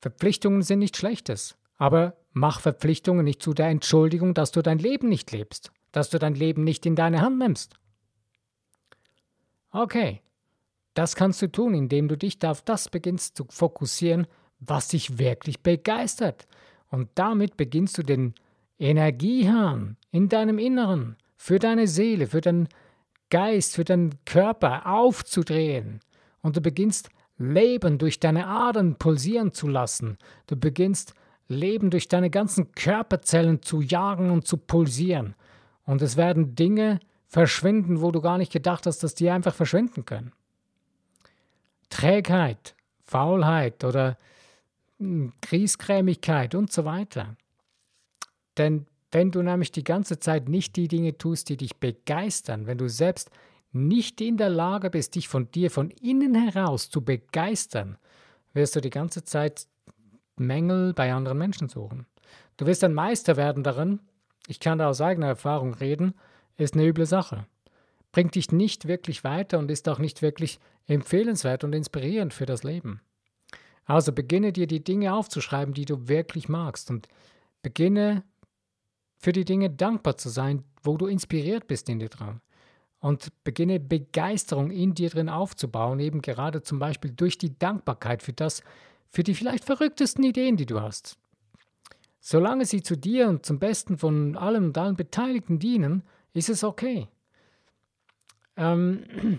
Verpflichtungen 0.00 0.62
sind 0.62 0.78
nichts 0.78 0.98
Schlechtes, 0.98 1.58
aber 1.76 2.16
mach 2.30 2.60
Verpflichtungen 2.60 3.24
nicht 3.24 3.42
zu 3.42 3.52
der 3.52 3.66
Entschuldigung, 3.66 4.32
dass 4.32 4.52
du 4.52 4.62
dein 4.62 4.78
Leben 4.78 5.08
nicht 5.08 5.32
lebst 5.32 5.72
dass 5.92 6.10
du 6.10 6.18
dein 6.18 6.34
Leben 6.34 6.64
nicht 6.64 6.86
in 6.86 6.96
deine 6.96 7.20
Hand 7.20 7.38
nimmst. 7.38 7.74
Okay, 9.70 10.20
das 10.94 11.14
kannst 11.14 11.40
du 11.42 11.50
tun, 11.50 11.74
indem 11.74 12.08
du 12.08 12.16
dich 12.16 12.44
auf 12.44 12.62
das 12.62 12.88
beginnst 12.88 13.36
zu 13.36 13.46
fokussieren, 13.48 14.26
was 14.60 14.88
dich 14.88 15.18
wirklich 15.18 15.62
begeistert. 15.62 16.46
Und 16.90 17.10
damit 17.14 17.56
beginnst 17.56 17.98
du 17.98 18.02
den 18.02 18.34
Energiehahn 18.78 19.96
in 20.10 20.28
deinem 20.28 20.58
Inneren 20.58 21.16
für 21.36 21.58
deine 21.58 21.86
Seele, 21.86 22.26
für 22.26 22.40
deinen 22.40 22.68
Geist, 23.30 23.74
für 23.74 23.84
deinen 23.84 24.14
Körper 24.24 24.86
aufzudrehen. 24.86 26.00
Und 26.40 26.56
du 26.56 26.60
beginnst 26.60 27.10
Leben 27.36 27.98
durch 27.98 28.18
deine 28.18 28.46
Adern 28.46 28.96
pulsieren 28.96 29.52
zu 29.52 29.68
lassen. 29.68 30.18
Du 30.46 30.56
beginnst 30.56 31.14
Leben 31.46 31.90
durch 31.90 32.08
deine 32.08 32.30
ganzen 32.30 32.72
Körperzellen 32.72 33.62
zu 33.62 33.80
jagen 33.80 34.30
und 34.30 34.46
zu 34.46 34.56
pulsieren. 34.56 35.34
Und 35.88 36.02
es 36.02 36.18
werden 36.18 36.54
Dinge 36.54 37.00
verschwinden, 37.28 38.02
wo 38.02 38.10
du 38.10 38.20
gar 38.20 38.36
nicht 38.36 38.52
gedacht 38.52 38.84
hast, 38.84 39.02
dass 39.02 39.14
die 39.14 39.30
einfach 39.30 39.54
verschwinden 39.54 40.04
können. 40.04 40.32
Trägheit, 41.88 42.74
Faulheit 43.04 43.82
oder 43.84 44.18
hm, 44.98 45.32
Griesgrämigkeit 45.40 46.54
und 46.54 46.70
so 46.70 46.84
weiter. 46.84 47.36
Denn 48.58 48.84
wenn 49.12 49.30
du 49.30 49.40
nämlich 49.40 49.72
die 49.72 49.82
ganze 49.82 50.18
Zeit 50.18 50.46
nicht 50.50 50.76
die 50.76 50.88
Dinge 50.88 51.16
tust, 51.16 51.48
die 51.48 51.56
dich 51.56 51.76
begeistern, 51.76 52.66
wenn 52.66 52.76
du 52.76 52.90
selbst 52.90 53.30
nicht 53.72 54.20
in 54.20 54.36
der 54.36 54.50
Lage 54.50 54.90
bist, 54.90 55.14
dich 55.14 55.26
von 55.26 55.50
dir 55.52 55.70
von 55.70 55.88
innen 56.02 56.34
heraus 56.34 56.90
zu 56.90 57.00
begeistern, 57.00 57.96
wirst 58.52 58.76
du 58.76 58.82
die 58.82 58.90
ganze 58.90 59.24
Zeit 59.24 59.66
Mängel 60.36 60.92
bei 60.92 61.14
anderen 61.14 61.38
Menschen 61.38 61.70
suchen. 61.70 62.04
Du 62.58 62.66
wirst 62.66 62.84
ein 62.84 62.92
Meister 62.92 63.38
werden 63.38 63.62
darin, 63.62 64.00
ich 64.48 64.60
kann 64.60 64.78
da 64.78 64.88
aus 64.88 65.02
eigener 65.02 65.26
Erfahrung 65.26 65.74
reden, 65.74 66.14
ist 66.56 66.74
eine 66.74 66.86
üble 66.86 67.04
Sache. 67.04 67.46
Bringt 68.12 68.34
dich 68.34 68.50
nicht 68.50 68.88
wirklich 68.88 69.22
weiter 69.22 69.58
und 69.58 69.70
ist 69.70 69.88
auch 69.90 69.98
nicht 69.98 70.22
wirklich 70.22 70.58
empfehlenswert 70.86 71.64
und 71.64 71.74
inspirierend 71.74 72.32
für 72.32 72.46
das 72.46 72.64
Leben. 72.64 73.02
Also 73.84 74.10
beginne 74.10 74.52
dir 74.52 74.66
die 74.66 74.82
Dinge 74.82 75.12
aufzuschreiben, 75.12 75.74
die 75.74 75.84
du 75.84 76.08
wirklich 76.08 76.48
magst 76.48 76.90
und 76.90 77.08
beginne 77.60 78.24
für 79.18 79.32
die 79.32 79.44
Dinge 79.44 79.68
dankbar 79.68 80.16
zu 80.16 80.30
sein, 80.30 80.64
wo 80.82 80.96
du 80.96 81.06
inspiriert 81.06 81.66
bist 81.66 81.90
in 81.90 81.98
dir 81.98 82.08
dran. 82.08 82.40
Und 83.00 83.28
beginne 83.44 83.78
Begeisterung 83.78 84.70
in 84.70 84.94
dir 84.94 85.10
drin 85.10 85.28
aufzubauen, 85.28 86.00
eben 86.00 86.22
gerade 86.22 86.62
zum 86.62 86.78
Beispiel 86.78 87.10
durch 87.10 87.36
die 87.36 87.58
Dankbarkeit 87.58 88.22
für 88.22 88.32
das, 88.32 88.62
für 89.10 89.22
die 89.22 89.34
vielleicht 89.34 89.66
verrücktesten 89.66 90.24
Ideen, 90.24 90.56
die 90.56 90.66
du 90.66 90.80
hast. 90.80 91.18
Solange 92.20 92.66
sie 92.66 92.82
zu 92.82 92.96
dir 92.96 93.28
und 93.28 93.46
zum 93.46 93.58
Besten 93.58 93.98
von 93.98 94.36
allem 94.36 94.66
und 94.66 94.78
allen 94.78 94.96
Beteiligten 94.96 95.58
dienen, 95.58 96.02
ist 96.32 96.48
es 96.48 96.64
okay. 96.64 97.08
Ähm, 98.56 99.38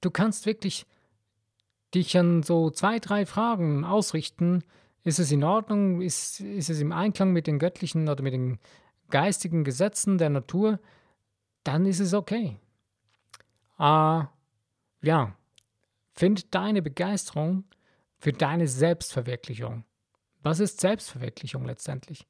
du 0.00 0.10
kannst 0.10 0.46
wirklich 0.46 0.86
dich 1.94 2.16
an 2.18 2.42
so 2.42 2.70
zwei, 2.70 2.98
drei 2.98 3.26
Fragen 3.26 3.84
ausrichten. 3.84 4.62
Ist 5.04 5.18
es 5.18 5.32
in 5.32 5.44
Ordnung? 5.44 6.00
Ist, 6.00 6.40
ist 6.40 6.70
es 6.70 6.80
im 6.80 6.92
Einklang 6.92 7.32
mit 7.32 7.46
den 7.46 7.58
göttlichen 7.58 8.08
oder 8.08 8.22
mit 8.22 8.32
den 8.32 8.58
geistigen 9.08 9.64
Gesetzen 9.64 10.18
der 10.18 10.30
Natur? 10.30 10.80
dann 11.64 11.86
ist 11.86 12.00
es 12.00 12.14
okay. 12.14 12.58
Äh, 13.78 14.24
ja, 15.02 15.36
find 16.12 16.54
deine 16.54 16.82
Begeisterung 16.82 17.64
für 18.18 18.32
deine 18.32 18.68
Selbstverwirklichung. 18.68 19.84
Was 20.42 20.60
ist 20.60 20.80
Selbstverwirklichung 20.80 21.64
letztendlich? 21.66 22.26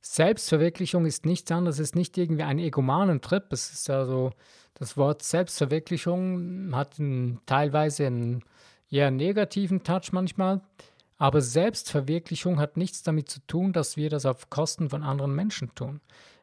Selbstverwirklichung 0.00 1.06
ist 1.06 1.26
nichts 1.26 1.50
anderes, 1.50 1.76
es 1.76 1.88
ist 1.88 1.96
nicht 1.96 2.16
irgendwie 2.16 2.44
ein 2.44 2.58
egomanen 2.58 3.20
Trip. 3.20 3.44
Es 3.50 3.72
ist 3.72 3.88
ja 3.88 4.04
so, 4.04 4.30
das 4.74 4.96
Wort 4.96 5.22
Selbstverwirklichung 5.22 6.74
hat 6.74 7.00
einen, 7.00 7.40
teilweise 7.46 8.06
einen 8.06 8.44
eher 8.90 9.10
negativen 9.10 9.82
Touch 9.82 10.12
manchmal. 10.12 10.60
Aber 11.18 11.40
Selbstverwirklichung 11.40 12.58
hat 12.58 12.76
nichts 12.76 13.02
damit 13.02 13.30
zu 13.30 13.40
tun, 13.46 13.72
dass 13.72 13.96
wir 13.96 14.10
das 14.10 14.26
auf 14.26 14.50
Kosten 14.50 14.90
von 14.90 15.02
anderen 15.02 15.34
Menschen 15.34 15.74
tun. 15.74 16.00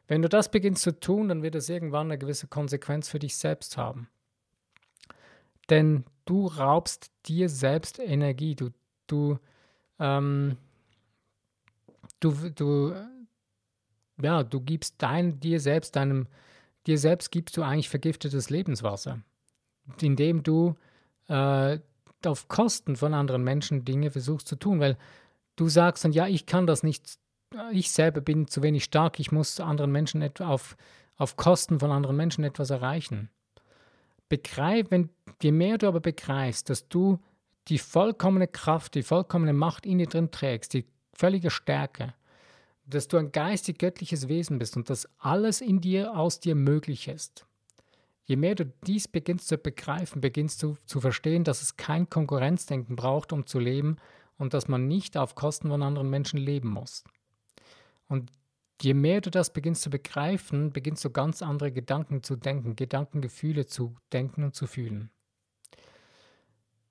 Wenn 0.08 0.20
du 0.20 0.28
das 0.28 0.50
beginnst 0.50 0.82
zu 0.82 0.98
tun, 0.98 1.28
dann 1.28 1.42
wird 1.42 1.54
es 1.54 1.68
irgendwann 1.68 2.08
eine 2.08 2.18
gewisse 2.18 2.48
Konsequenz 2.48 3.08
für 3.08 3.18
dich 3.18 3.36
selbst 3.36 3.76
haben. 3.76 4.08
Denn 5.70 6.04
du 6.26 6.46
raubst 6.46 7.10
dir 7.26 7.48
selbst 7.48 7.98
Energie. 7.98 8.54
Du, 8.54 8.70
du, 9.06 9.38
ähm, 9.98 10.58
du, 12.24 12.50
du, 12.50 12.94
ja, 14.20 14.42
du 14.42 14.60
gibst 14.60 14.96
dein, 14.98 15.40
dir 15.40 15.60
selbst, 15.60 15.96
deinem, 15.96 16.26
dir 16.86 16.98
selbst 16.98 17.30
gibst 17.30 17.56
du 17.56 17.62
eigentlich 17.62 17.88
vergiftetes 17.88 18.50
Lebenswasser, 18.50 19.20
indem 20.00 20.42
du 20.42 20.76
äh, 21.28 21.78
auf 22.24 22.48
Kosten 22.48 22.96
von 22.96 23.12
anderen 23.14 23.44
Menschen 23.44 23.84
Dinge 23.84 24.10
versuchst 24.10 24.48
zu 24.48 24.56
tun, 24.56 24.80
weil 24.80 24.96
du 25.56 25.68
sagst 25.68 26.04
dann, 26.04 26.12
ja, 26.12 26.26
ich 26.26 26.46
kann 26.46 26.66
das 26.66 26.82
nicht 26.82 27.18
ich 27.72 27.90
selber 27.90 28.20
bin 28.20 28.48
zu 28.48 28.62
wenig 28.62 28.84
stark, 28.84 29.20
ich 29.20 29.32
muss 29.32 29.60
anderen 29.60 29.92
Menschen 29.92 30.22
etwa 30.22 30.48
auf, 30.48 30.76
auf 31.16 31.36
Kosten 31.36 31.80
von 31.80 31.90
anderen 31.90 32.16
Menschen 32.16 32.44
etwas 32.44 32.70
erreichen. 32.70 33.30
Begreif, 34.28 34.90
wenn, 34.90 35.10
je 35.42 35.52
mehr 35.52 35.78
du 35.78 35.86
aber 35.86 36.00
begreifst, 36.00 36.70
dass 36.70 36.88
du 36.88 37.20
die 37.68 37.78
vollkommene 37.78 38.48
Kraft, 38.48 38.94
die 38.94 39.02
vollkommene 39.02 39.52
Macht 39.52 39.86
in 39.86 39.98
dir 39.98 40.06
drin 40.06 40.30
trägst, 40.30 40.74
die 40.74 40.86
völlige 41.14 41.50
Stärke, 41.50 42.14
dass 42.86 43.08
du 43.08 43.16
ein 43.16 43.32
geistig-göttliches 43.32 44.28
Wesen 44.28 44.58
bist 44.58 44.76
und 44.76 44.90
dass 44.90 45.08
alles 45.18 45.60
in 45.60 45.80
dir, 45.80 46.16
aus 46.16 46.40
dir 46.40 46.54
möglich 46.54 47.08
ist. 47.08 47.46
Je 48.24 48.36
mehr 48.36 48.54
du 48.54 48.66
dies 48.86 49.06
beginnst 49.08 49.48
zu 49.48 49.58
begreifen, 49.58 50.20
beginnst 50.20 50.62
du 50.62 50.76
zu 50.86 51.00
verstehen, 51.00 51.44
dass 51.44 51.62
es 51.62 51.76
kein 51.76 52.08
Konkurrenzdenken 52.08 52.96
braucht, 52.96 53.32
um 53.32 53.46
zu 53.46 53.58
leben 53.58 53.98
und 54.38 54.54
dass 54.54 54.68
man 54.68 54.88
nicht 54.88 55.16
auf 55.16 55.34
Kosten 55.34 55.68
von 55.68 55.82
anderen 55.82 56.08
Menschen 56.08 56.38
leben 56.38 56.70
muss. 56.70 57.04
Und 58.08 58.32
je 58.80 58.94
mehr 58.94 59.20
du 59.20 59.30
das 59.30 59.52
beginnst 59.52 59.82
zu 59.82 59.90
begreifen, 59.90 60.72
beginnst 60.72 61.04
du 61.04 61.10
ganz 61.10 61.42
andere 61.42 61.70
Gedanken 61.70 62.22
zu 62.22 62.36
denken, 62.36 62.76
Gedankengefühle 62.76 63.66
zu 63.66 63.96
denken 64.12 64.44
und 64.44 64.54
zu 64.54 64.66
fühlen. 64.66 65.10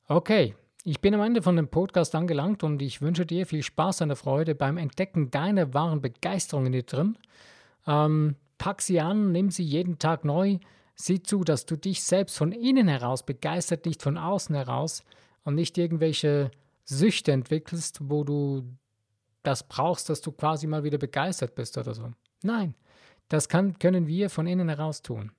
Okay, 0.08 0.56
ich 0.84 1.00
bin 1.00 1.13
am 1.13 1.22
Ende 1.22 1.41
von 1.41 1.56
dem 1.56 1.69
Podcast 1.69 2.13
angelangt 2.13 2.62
und 2.62 2.82
ich 2.82 3.02
wünsche 3.02 3.26
dir 3.26 3.46
viel 3.46 3.63
Spaß 3.63 4.02
und 4.02 4.15
Freude 4.17 4.54
beim 4.54 4.78
Entdecken 4.78 5.32
deiner 5.32 5.74
wahren 5.74 6.02
Begeisterung 6.02 6.65
in 6.65 6.74
dir 6.74 6.84
drin. 6.84 7.17
Ähm, 7.88 8.36
pack 8.58 8.82
sie 8.82 9.00
an, 9.00 9.32
nimm 9.32 9.50
sie 9.50 9.63
jeden 9.63 9.98
Tag 9.98 10.26
neu. 10.26 10.60
Sieh 10.96 11.24
zu, 11.24 11.46
dass 11.46 11.65
du 11.65 11.78
dich 11.78 12.04
selbst 12.04 12.38
von 12.38 12.52
innen 12.52 12.89
heraus 12.89 13.26
begeistert, 13.26 13.86
nicht 13.86 14.04
von 14.04 14.17
außen 14.17 14.56
heraus 14.56 15.04
und 15.46 15.56
nicht 15.56 15.78
irgendwelche 15.78 16.52
Süchte 16.84 17.32
entwickelst, 17.32 18.00
wo 18.04 18.26
du 18.26 18.63
das 19.41 19.67
brauchst, 19.67 20.10
dass 20.10 20.22
du 20.22 20.34
quasi 20.34 20.67
mal 20.67 20.84
wieder 20.84 20.98
begeistert 20.98 21.56
bist 21.56 21.78
oder 21.78 21.93
so. 21.93 22.12
Nein, 22.43 22.76
das 23.30 23.48
kann, 23.48 23.80
können 23.80 24.06
wir 24.06 24.30
von 24.30 24.48
innen 24.48 24.67
heraus 24.67 25.02
tun. 25.02 25.32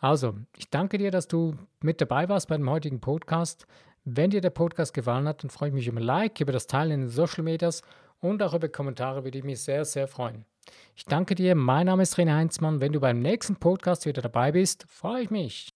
Also, 0.00 0.34
ich 0.56 0.70
danke 0.70 0.98
dir, 0.98 1.10
dass 1.10 1.26
du 1.26 1.56
mit 1.80 2.00
dabei 2.00 2.28
warst 2.28 2.48
bei 2.48 2.56
dem 2.56 2.70
heutigen 2.70 3.00
Podcast. 3.00 3.66
Wenn 4.10 4.30
dir 4.30 4.40
der 4.40 4.48
Podcast 4.48 4.94
gefallen 4.94 5.28
hat, 5.28 5.42
dann 5.42 5.50
freue 5.50 5.68
ich 5.68 5.74
mich 5.74 5.86
über 5.86 6.00
ein 6.00 6.02
Like, 6.02 6.40
über 6.40 6.52
das 6.52 6.66
Teilen 6.66 6.92
in 6.92 7.00
den 7.02 7.08
Social 7.10 7.44
Medias 7.44 7.82
und 8.20 8.42
auch 8.42 8.54
über 8.54 8.68
Kommentare 8.70 9.22
würde 9.22 9.36
ich 9.36 9.44
mich 9.44 9.60
sehr, 9.60 9.84
sehr 9.84 10.08
freuen. 10.08 10.46
Ich 10.96 11.04
danke 11.04 11.34
dir, 11.34 11.54
mein 11.54 11.84
Name 11.86 12.04
ist 12.04 12.16
René 12.16 12.34
Heinzmann. 12.34 12.80
Wenn 12.80 12.92
du 12.92 13.00
beim 13.00 13.20
nächsten 13.20 13.56
Podcast 13.56 14.06
wieder 14.06 14.22
dabei 14.22 14.52
bist, 14.52 14.86
freue 14.88 15.24
ich 15.24 15.30
mich. 15.30 15.74